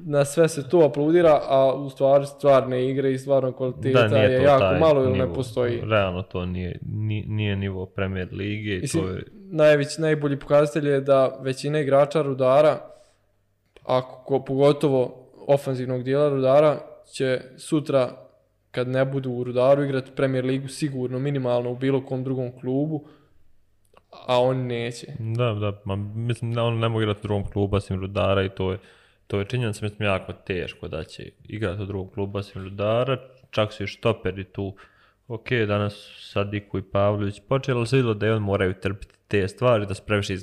[0.04, 4.42] na sve se to aplaudira, a u stvari stvarne igre i stvarno kvaliteta Da, je
[4.42, 5.26] jako taj malo ili nivo.
[5.26, 5.80] ne postoji.
[5.80, 9.22] Realno to nije, nije, nije nivo Premier lige i Mislim, to je...
[9.32, 12.78] najveći, najbolji pokazatelj je da većina igrača Rudara,
[13.82, 16.80] ako ko- pogotovo ofanzivnog dijela Rudara,
[17.12, 18.10] će sutra
[18.70, 23.04] kad ne budu u Rudaru igrati Premier ligu sigurno, minimalno u bilo kom drugom klubu,
[24.12, 25.06] a on neće.
[25.18, 28.48] Da, da, ma, mislim da on ne mogu igrati u drugom klubu osim Rudara i
[28.48, 28.78] to je,
[29.26, 33.16] to je činjenica, mislim, jako teško da će igrati u drugom klubu osim Rudara,
[33.50, 34.76] čak su i štoperi tu,
[35.28, 39.48] ok, danas Sadiku i Pavlović počeli, ali se vidjelo da i on moraju trpiti te
[39.48, 40.34] stvari, da su previše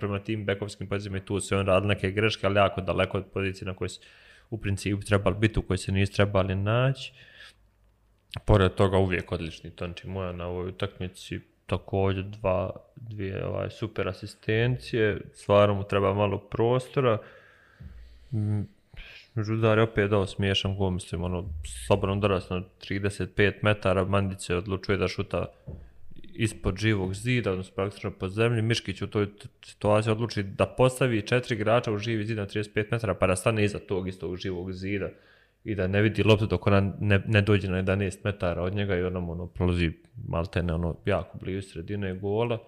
[0.00, 3.24] prema tim bekovskim pozicijama i tu se on radili neke greške, ali jako daleko od
[3.32, 4.00] pozicije na koje su
[4.50, 7.12] u principu trebali biti, u kojoj se nisu trebali naći.
[8.46, 11.40] Pored toga uvijek odlični Tonči Moja na ovoj utakmici,
[11.70, 17.18] također dva, dvije ovaj, super asistencije, stvarno mu treba malo prostora.
[19.34, 21.48] Rudar je opet dao smiješan gol, mislim, ono,
[21.86, 25.46] slobodno dorast na 35 metara, Mandić se odlučuje da šuta
[26.34, 28.62] ispod živog zida, odnosno praktično po zemlji.
[28.62, 29.28] Miškić u toj
[29.64, 33.64] situaciji odluči da postavi četiri igrača u živi zid na 35 metara pa da stane
[33.64, 35.10] iza tog istog živog zida
[35.64, 38.96] i da ne vidi loptu dok ona ne, ne dođe na 11 metara od njega
[38.96, 39.92] i ono, ono prolazi
[40.28, 42.58] maltene ono, jako blizu sredine gola.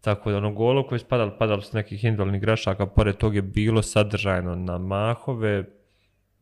[0.00, 3.42] Tako da ono golo koji je spadalo, padalo su nekih individualnih grešaka, pored tog je
[3.42, 5.64] bilo sadržajno na mahove,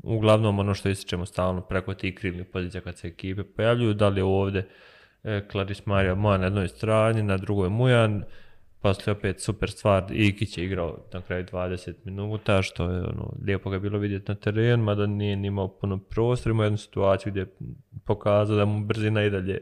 [0.03, 4.21] uglavnom ono što ističemo stalno preko tih krivnih pozicija kad se ekipe pojavljuju, da li
[4.21, 4.69] je ovdje
[5.25, 8.25] e, Klaris Marija Moja na jednoj strani, na drugoj Mujan,
[8.85, 13.71] poslije opet super stvar, Ikić je igrao na kraju 20 minuta, što je ono, lijepo
[13.71, 17.31] ga je bilo vidjeti na terenu, mada nije ni imao puno prostora, imao jednu situaciju
[17.33, 17.47] gdje je
[18.05, 19.59] pokazao da mu brzina i dalje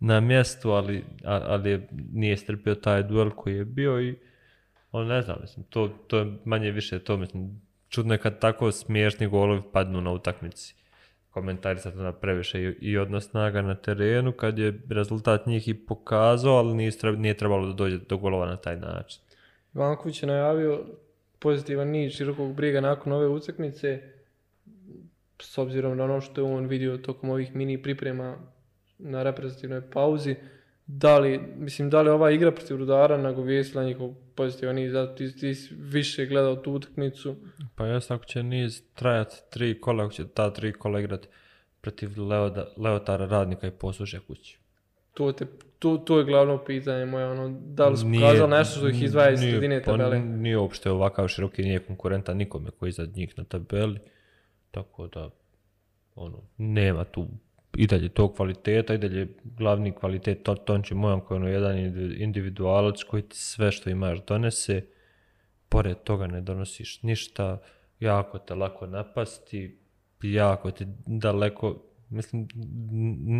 [0.00, 4.14] na mjestu, ali, ali je- nije strpio taj duel koji je bio i
[4.92, 8.72] on ne znam, mislim, to, to je manje više to, mislim, čudno je kad tako
[8.72, 10.74] smiješni golovi padnu na utakmici.
[11.32, 16.74] Komentarisati onda previše i, odnos snaga na terenu, kad je rezultat njih i pokazao, ali
[16.74, 19.22] nije, nije trebalo da dođe do golova na taj način.
[19.74, 20.84] Ivanković je najavio
[21.38, 24.00] pozitivan niz širokog briga nakon ove utakmice
[25.42, 28.36] s obzirom na ono što je on vidio tokom ovih mini priprema
[28.98, 30.36] na reprezentativnoj pauzi.
[30.86, 35.54] Da li, mislim, da li ova igra protiv Rudara nagovijestila njihov pozitivan zato ti, ti
[35.54, 37.36] si više gledao tu utakmicu.
[37.74, 41.28] Pa jes, ako će niz trajati tri kola, ako će ta tri kola igrati
[41.80, 44.58] protiv Leoda, Leotara radnika i posluše kući.
[45.14, 45.46] To, te,
[45.78, 49.30] to, to je glavno pitanje moje, ono, da li su pokazali nešto što ih izdvaja
[49.30, 50.18] iz sredine pa tabele?
[50.18, 53.98] Nije uopšte ovakav široki, nije konkurentan nikome koji je iznad njih na tabeli.
[54.70, 55.30] Tako da,
[56.14, 57.28] ono, nema tu
[57.76, 61.76] i dalje tog kvaliteta, i dalje glavni kvalitet to, Tonči Mojan koji je ono jedan
[61.76, 64.82] indivi- individualac koji ti sve što imaš donese,
[65.68, 67.58] pored toga ne donosiš ništa,
[68.00, 69.78] jako te lako napasti,
[70.22, 72.48] jako ti daleko, mislim,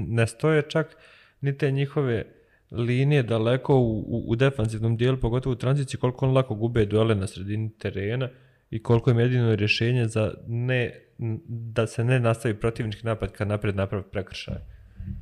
[0.09, 0.97] ne stoje čak
[1.41, 2.25] ni te njihove
[2.71, 7.27] linije daleko u, u, u dijelu, pogotovo u tranziciji, koliko on lako gube duele na
[7.27, 8.29] sredini terena
[8.73, 11.01] i koliko im jedino rješenje za ne,
[11.49, 14.57] da se ne nastavi protivnički napad kad napred napravi prekršaj.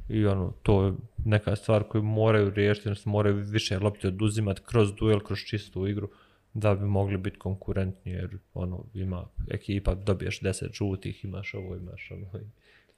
[0.08, 0.92] I ono, to je
[1.24, 6.08] neka stvar koju moraju riješiti, odnosno moraju više lopti oduzimati kroz duel, kroz čistu igru,
[6.54, 12.10] da bi mogli biti konkurentni, jer ono, ima ekipa, dobiješ 10 žutih, imaš ovo, imaš
[12.10, 12.46] ono, i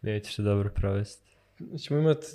[0.03, 1.31] nećeš se dobro provesti.
[1.79, 2.27] ćemo imati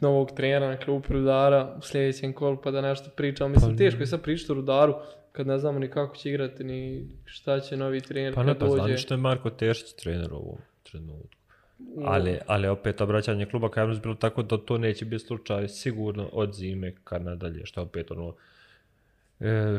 [0.00, 3.48] novog trenera na klubu Rudara u sljedećem kolu pa da nešto pričamo.
[3.48, 4.94] Mislim, Pa- teško je sad pričati o Rudaru
[5.32, 8.58] kad ne znamo ni kako će igrati, ni šta će novi trener Pa kad ne,
[8.58, 8.76] pa dođe.
[8.76, 11.38] znam što je Marko Tešić trener u ovom trenutku.
[12.04, 16.54] Ali, ali opet obraćanje kluba ka bilo tako da to neće biti slučaj sigurno od
[16.54, 18.34] zime ka nadalje, što je opet ono
[19.40, 19.78] e,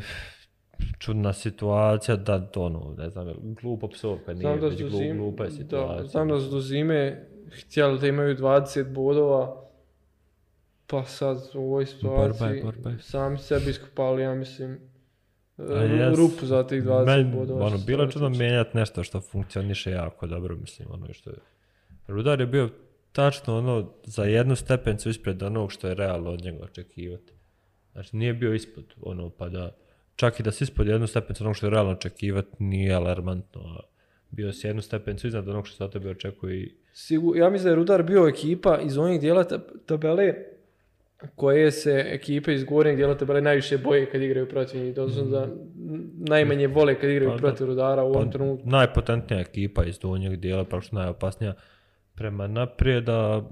[0.99, 5.17] čudna situacija da ono, ne znam, glupo psovka nije, Znam da već su glu- zim-
[5.17, 6.05] glupa je da, situacija.
[6.05, 9.63] znam da su do zime htjeli da imaju 20 bodova,
[10.87, 12.99] pa sad u ovoj situaciji borba je.
[12.99, 14.79] sami sebi iskopali, ja mislim,
[15.67, 16.17] Jes.
[16.17, 17.65] rupu za tih 20 Men- bodova.
[17.65, 21.35] Ono, bilo je čudno mijenjati nešto što funkcioniše jako dobro, mislim, ono što je...
[22.07, 22.69] Rudar je bio
[23.11, 27.33] tačno ono za jednu stepencu ispred onog što je realno od njega očekivati.
[27.91, 29.75] Znači nije bio ispod ono pa da,
[30.15, 33.81] čak i da si ispod jednu stepencu onog što je realno očekivati nije alarmantno,
[34.29, 37.63] bio si jednu stepencu iznad onog što se od tebe očekuje i Sigur, ja mislim
[37.65, 40.33] da je Rudar bio ekipa iz onih dijela tab- tabele
[41.35, 45.43] koje se ekipe iz gornjeg dijela tabele najviše boje kad igraju protiv njih, odnosno da
[45.43, 45.59] n-
[46.13, 48.69] najmanje vole kad igraju Pa protiv Rudara u ovom Pa, trenutku.
[48.69, 51.53] najpotentnija ekipa iz donjeg dijela, praktično najopasnija
[52.15, 53.43] prema naprijed, a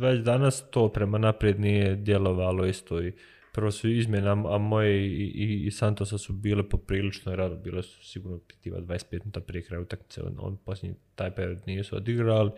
[0.00, 3.12] već danas to prema naprijed nije djelovalo isto i
[3.52, 7.82] prvo su izmjene, a a moje i, i, i Santosa su bile poprilično rado, bile
[7.82, 12.50] su sigurno pitiva 25 minuta prije kraja utakmice, on, on posljednji taj period nisu odigrali,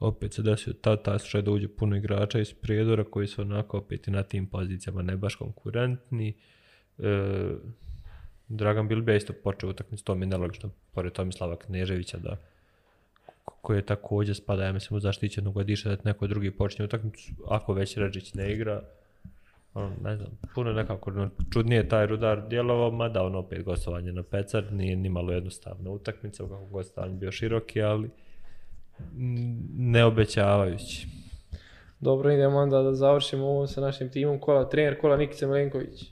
[0.00, 3.78] opet se desio ta, taj slučaj da uđe puno igrača iz prijedora koji su onako
[3.78, 6.34] opet na tim pozicijama ne baš konkurentni.
[6.98, 7.50] E,
[8.48, 12.36] Dragan Bilbija je isto počeo utakmicu, to mi je nelogično, pored Tomislava Kneževića, da
[13.44, 17.32] ko- koji je također spada, ja mislim, u zaštićenu godiša, da neko drugi počne utakmicu,
[17.48, 18.82] ako već Ređić ne igra,
[19.74, 24.12] ono, ne znam, puno nekako no, čudnije je taj rudar djelovao, mada ono opet gostovanje
[24.12, 28.10] na Pecar, nije ni malo jednostavna utakmica, kako god bio široki, ali
[29.76, 31.06] neobećavajući.
[32.00, 34.68] Dobro, idemo onda da završimo ovo sa našim timom kola.
[34.68, 36.04] Trener kola Nikica Milenković.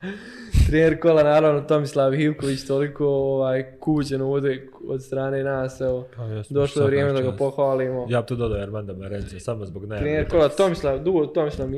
[0.66, 5.80] Trener kola naravno Tomislav Hivković, toliko ovaj, kuđen ovdje od strane nas.
[5.80, 8.06] Evo, Pa, došlo je vrijeme da ga pohvalimo.
[8.08, 10.04] Ja bi tu dodao Armanda Marence, samo zbog najave.
[10.04, 11.68] Trener kola Tomislav, dugo Tomislav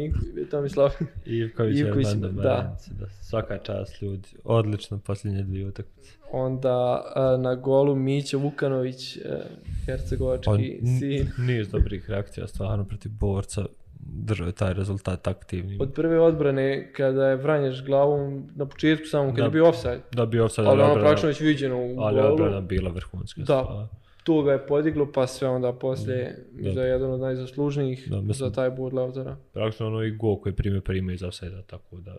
[0.51, 0.91] Tomislav
[1.27, 2.29] Ivković Ivković, da.
[2.29, 2.77] Da.
[3.23, 6.11] Svaka čast ljudi, odlično posljednje dvije utakmice.
[6.33, 9.21] Onda a, na golu Mićo Vukanović, e,
[9.87, 11.31] hercegovački Pa, sin.
[11.39, 13.65] niz dobrih reakcija stvarno protiv borca,
[14.09, 15.81] držao je taj rezultat aktivnim.
[15.81, 19.45] Od prve odbrane kada je Vranješ glavom na početku samo kad Da.
[19.45, 20.01] je bio offside.
[20.13, 22.33] Da bi offside, Ali ono praktično već viđeno u ali golu.
[22.33, 23.41] odbrana bila vrhunska.
[23.41, 23.45] Da.
[23.45, 23.87] stvar.
[24.25, 26.73] To ga je podiglo pa sve onda poslije Da.
[26.73, 29.37] za jedan od najzaslužnijih Da, mislim- za taj bod Lautara.
[29.53, 32.17] Praktično ono i gol koji prime prime iz offside tako da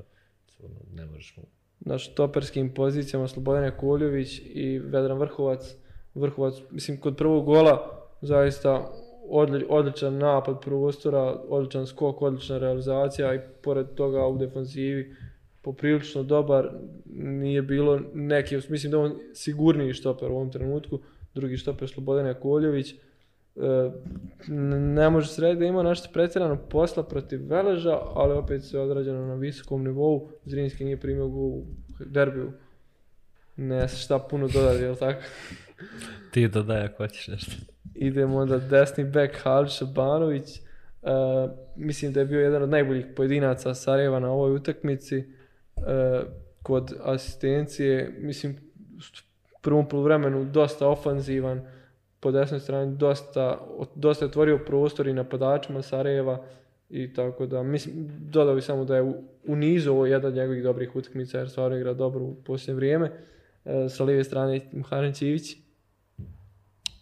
[0.92, 1.44] ne možeš mu.
[1.82, 5.76] Na štoperskim pozicijama Slobodan Koljović i Vedran Vrhovac.
[6.16, 7.90] Vrhovac, mislim, kod prvog gola
[8.22, 8.92] zaista
[9.30, 15.16] odli- odličan napad prostora, odličan skok, odlična realizacija i pored toga u defanzivi
[15.62, 16.70] poprilično dobar.
[17.16, 21.00] Nije bilo neki, mislim da on sigurniji štoper u ovom trenutku.
[21.34, 22.94] Drugi štoper Slobodan Jakovljević.
[22.94, 22.98] E,
[24.78, 29.28] ne može se reći da ima nešto pretjerano posla protiv Veleža, ali opet sve odrađeno
[29.28, 30.30] na visokom nivou.
[30.46, 31.66] Zrinski nije primio gol u
[32.06, 32.52] derbiju.
[33.56, 35.22] Ne šta puno dodati, jel tako?
[36.32, 37.52] Ti dodaj ako hoćeš nešto.
[38.02, 40.58] Idemo onda desni bek Halić Šabanović.
[40.58, 40.62] E,
[41.76, 45.18] mislim da je bio jedan od najboljih pojedinaca Sarajeva na ovoj utakmici.
[45.18, 45.24] E,
[46.64, 48.56] kod asistencije, mislim,
[49.58, 51.62] u prvom poluvremenu dosta ofanzivan,
[52.20, 56.46] po desnoj strani dosta, dosta je otvorio prostor i napadačima Sarajeva
[56.90, 59.14] i tako da, mislim, dodao bi samo da je u,
[59.48, 63.12] u nizu ovo jedan od njegovih dobrih utakmica jer stvarno igra dobro u posljednje vrijeme.
[63.66, 65.58] E, sa lijeve strane Muharem Čivić.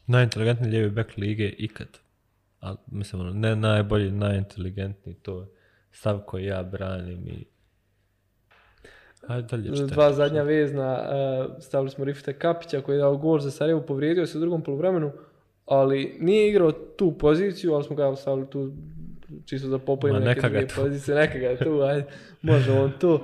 [0.08, 1.88] Najinteligentniji lijevi bek lige ikad.
[2.60, 5.48] ali mislim, ono, ne najbolji, najinteligentniji, to je
[5.92, 7.46] stav koji ja branim i
[9.28, 9.88] Ajde dalje čitaj.
[9.88, 14.26] Dva zadnja vezna, uh, stavili smo Rifita Kapića koji je dao gol za Sarajevo, povrijedio
[14.26, 15.12] se u drugom poluvremenu,
[15.66, 18.72] ali nije igrao tu poziciju, ali smo ga stavili tu
[19.46, 22.06] čisto za popojenje Ma, neke druge pozicije, neka ga tu, ajde,
[22.42, 23.20] može on tu.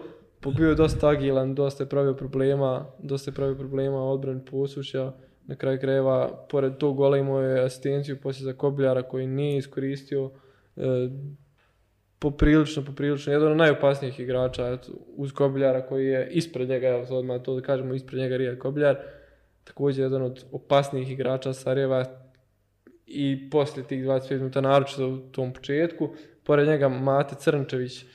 [0.58, 5.12] Bio je dosta agilan, dosta je pravio problema, dosta je pravio problema u odbrani posušja.
[5.48, 10.32] Na kraju krajeva, pored tog gola imao je asistenciju poslije za Kobljara koji nije iskoristio.
[10.78, 10.82] E,
[12.20, 17.18] poprilično, poprilično, jedan od najopasnijih igrača eto, uz Kobljara koji je ispred njega, evo sad
[17.18, 18.96] odmah to da kažemo, ispred njega Rija Kobljar.
[19.64, 22.06] Također jedan od opasnijih igrača Sarajeva
[23.06, 26.10] i poslije tih 25 minuta, naročito u tom početku.
[26.44, 28.06] Pored njega Mate Crnčević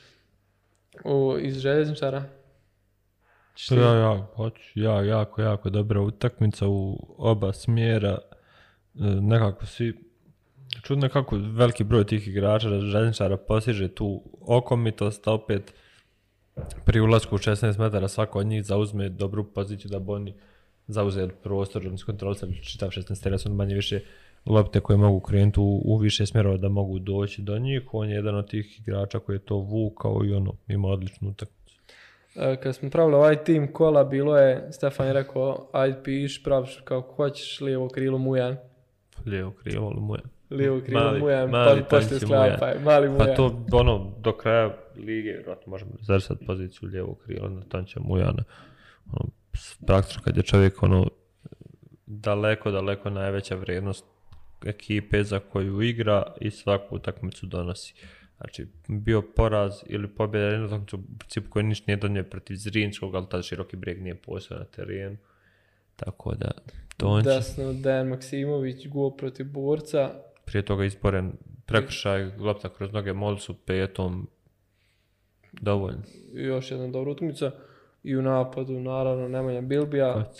[1.03, 2.38] o, iz željezničara.
[3.67, 8.17] To ja, ja, hoću, ja, jako, jako dobra utakmica u oba smjera.
[8.19, 9.93] E, nekako svi,
[10.83, 15.73] čudno kako veliki broj tih igrača željezničara postiže tu okomitost, a opet
[16.85, 20.33] pri ulasku u 16 metara svako od njih zauzme dobru poziciju da bi oni
[20.87, 23.99] zauze prostor, oni skontrolisali čitav 16 tera, su manje više
[24.45, 27.81] lopte koje mogu krenuti u, u više smjerova da mogu doći do njih.
[27.91, 31.58] On je jedan od tih igrača koji je to vukao i ono, ima odličnu utakmicu.
[32.35, 36.81] E, Kad smo pravili ovaj tim kola, bilo je, Stefan je rekao, ajde piš, praviš
[36.83, 38.57] kako hoćeš, lijevo krilo Mujan.
[39.25, 40.21] Lijevo krilo, moja.
[40.49, 43.27] Lijevo krilo Mali- Mujan, mali pa sklapaj, mali Mujan.
[43.27, 48.43] Pa to, ono, do kraja lige, vjerojatno možemo rezervisati poziciju lijevog krila na Tanća Mujana.
[49.11, 49.29] Ono,
[49.87, 51.05] praktično kad je čovjek, ono,
[52.05, 54.05] daleko, daleko najveća vrijednost
[54.65, 57.93] ekipe za koju igra i svaku utakmicu donosi.
[58.39, 63.15] Znači, bio poraz ili pobjeda jednu utakmicu u principu koji ništa nije donio protiv Zrinskog,
[63.15, 65.17] ali tad široki brijeg nije posao na terenu.
[65.95, 66.51] Tako da,
[66.97, 70.11] Tonči, Desno, Dejan Maksimović, gol protiv borca.
[70.45, 71.31] prije toga izboren
[71.65, 74.29] prekršaj, lopta kroz noge Molcu, petom,
[75.51, 76.01] dovoljno.
[76.33, 77.51] Još jedna dobra utakmica.
[78.03, 80.31] I u napadu, naravno, Nemanja Bilbija.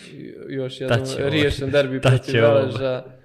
[0.48, 2.34] Još jedan riješen derbi protiv.
[2.34, 3.19] Veleža.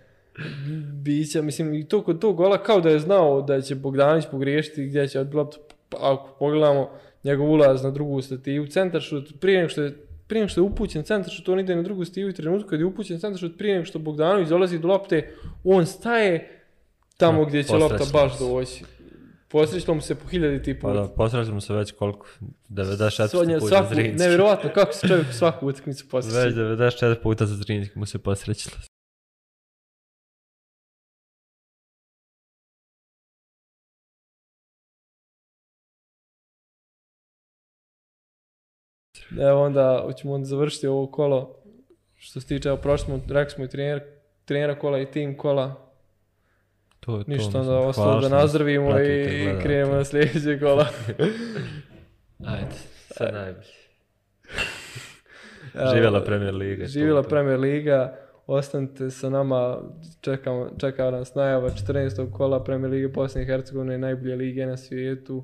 [0.93, 4.85] Bića, mislim, i to kod tog gola kao da je znao da će Bogdanić pogriješiti
[4.85, 5.57] gdje će loptu.
[5.89, 6.89] Pa ako pogledamo
[7.23, 10.65] njegov ulaz na drugu stativu, centar šut, prije nego što je prije nego što je
[10.65, 13.57] upućen centar šut, on ide na drugu stativu i trenutku kad je upućen centar šut,
[13.57, 15.33] prije nego što Bogdanović dolazi do lopte,
[15.63, 16.61] on staje
[17.17, 18.83] tamo gdje će lopta posrećilo baš doći.
[19.47, 20.97] Posrećilo mu se po hiljadi ti Pa put.
[20.97, 22.27] da, posrali smo se već koliko,
[22.69, 24.17] 94 Sonja, puta svaku, Zrinski.
[24.23, 26.39] nevjerovatno kako se čovjek svaku utakmicu posjeća.
[26.39, 28.75] Već 94 puta za Zrinski mu se posrećilo.
[39.39, 41.55] Evo onda, hoćemo onda završiti ovo kolo.
[42.15, 44.01] Što se tiče, evo prošli smo, rekli smo i trener,
[44.45, 45.91] trenera kola i tim kola.
[46.99, 47.31] To je to.
[47.31, 49.25] Ništa onda ostalo da nazdravimo i
[49.61, 50.87] krenemo na sljedeće kola.
[52.45, 52.71] Ajde,
[53.07, 53.65] sve najbolje.
[55.93, 56.85] Živjela Premier Liga.
[56.85, 58.17] Živjela to- Premier Liga.
[58.47, 59.77] Ostanite sa nama,
[60.21, 62.31] čekamo, čeka nas najava 14.
[62.31, 65.43] kola Premier Lige Bosne i Hercegovine, najbolje lige na svijetu.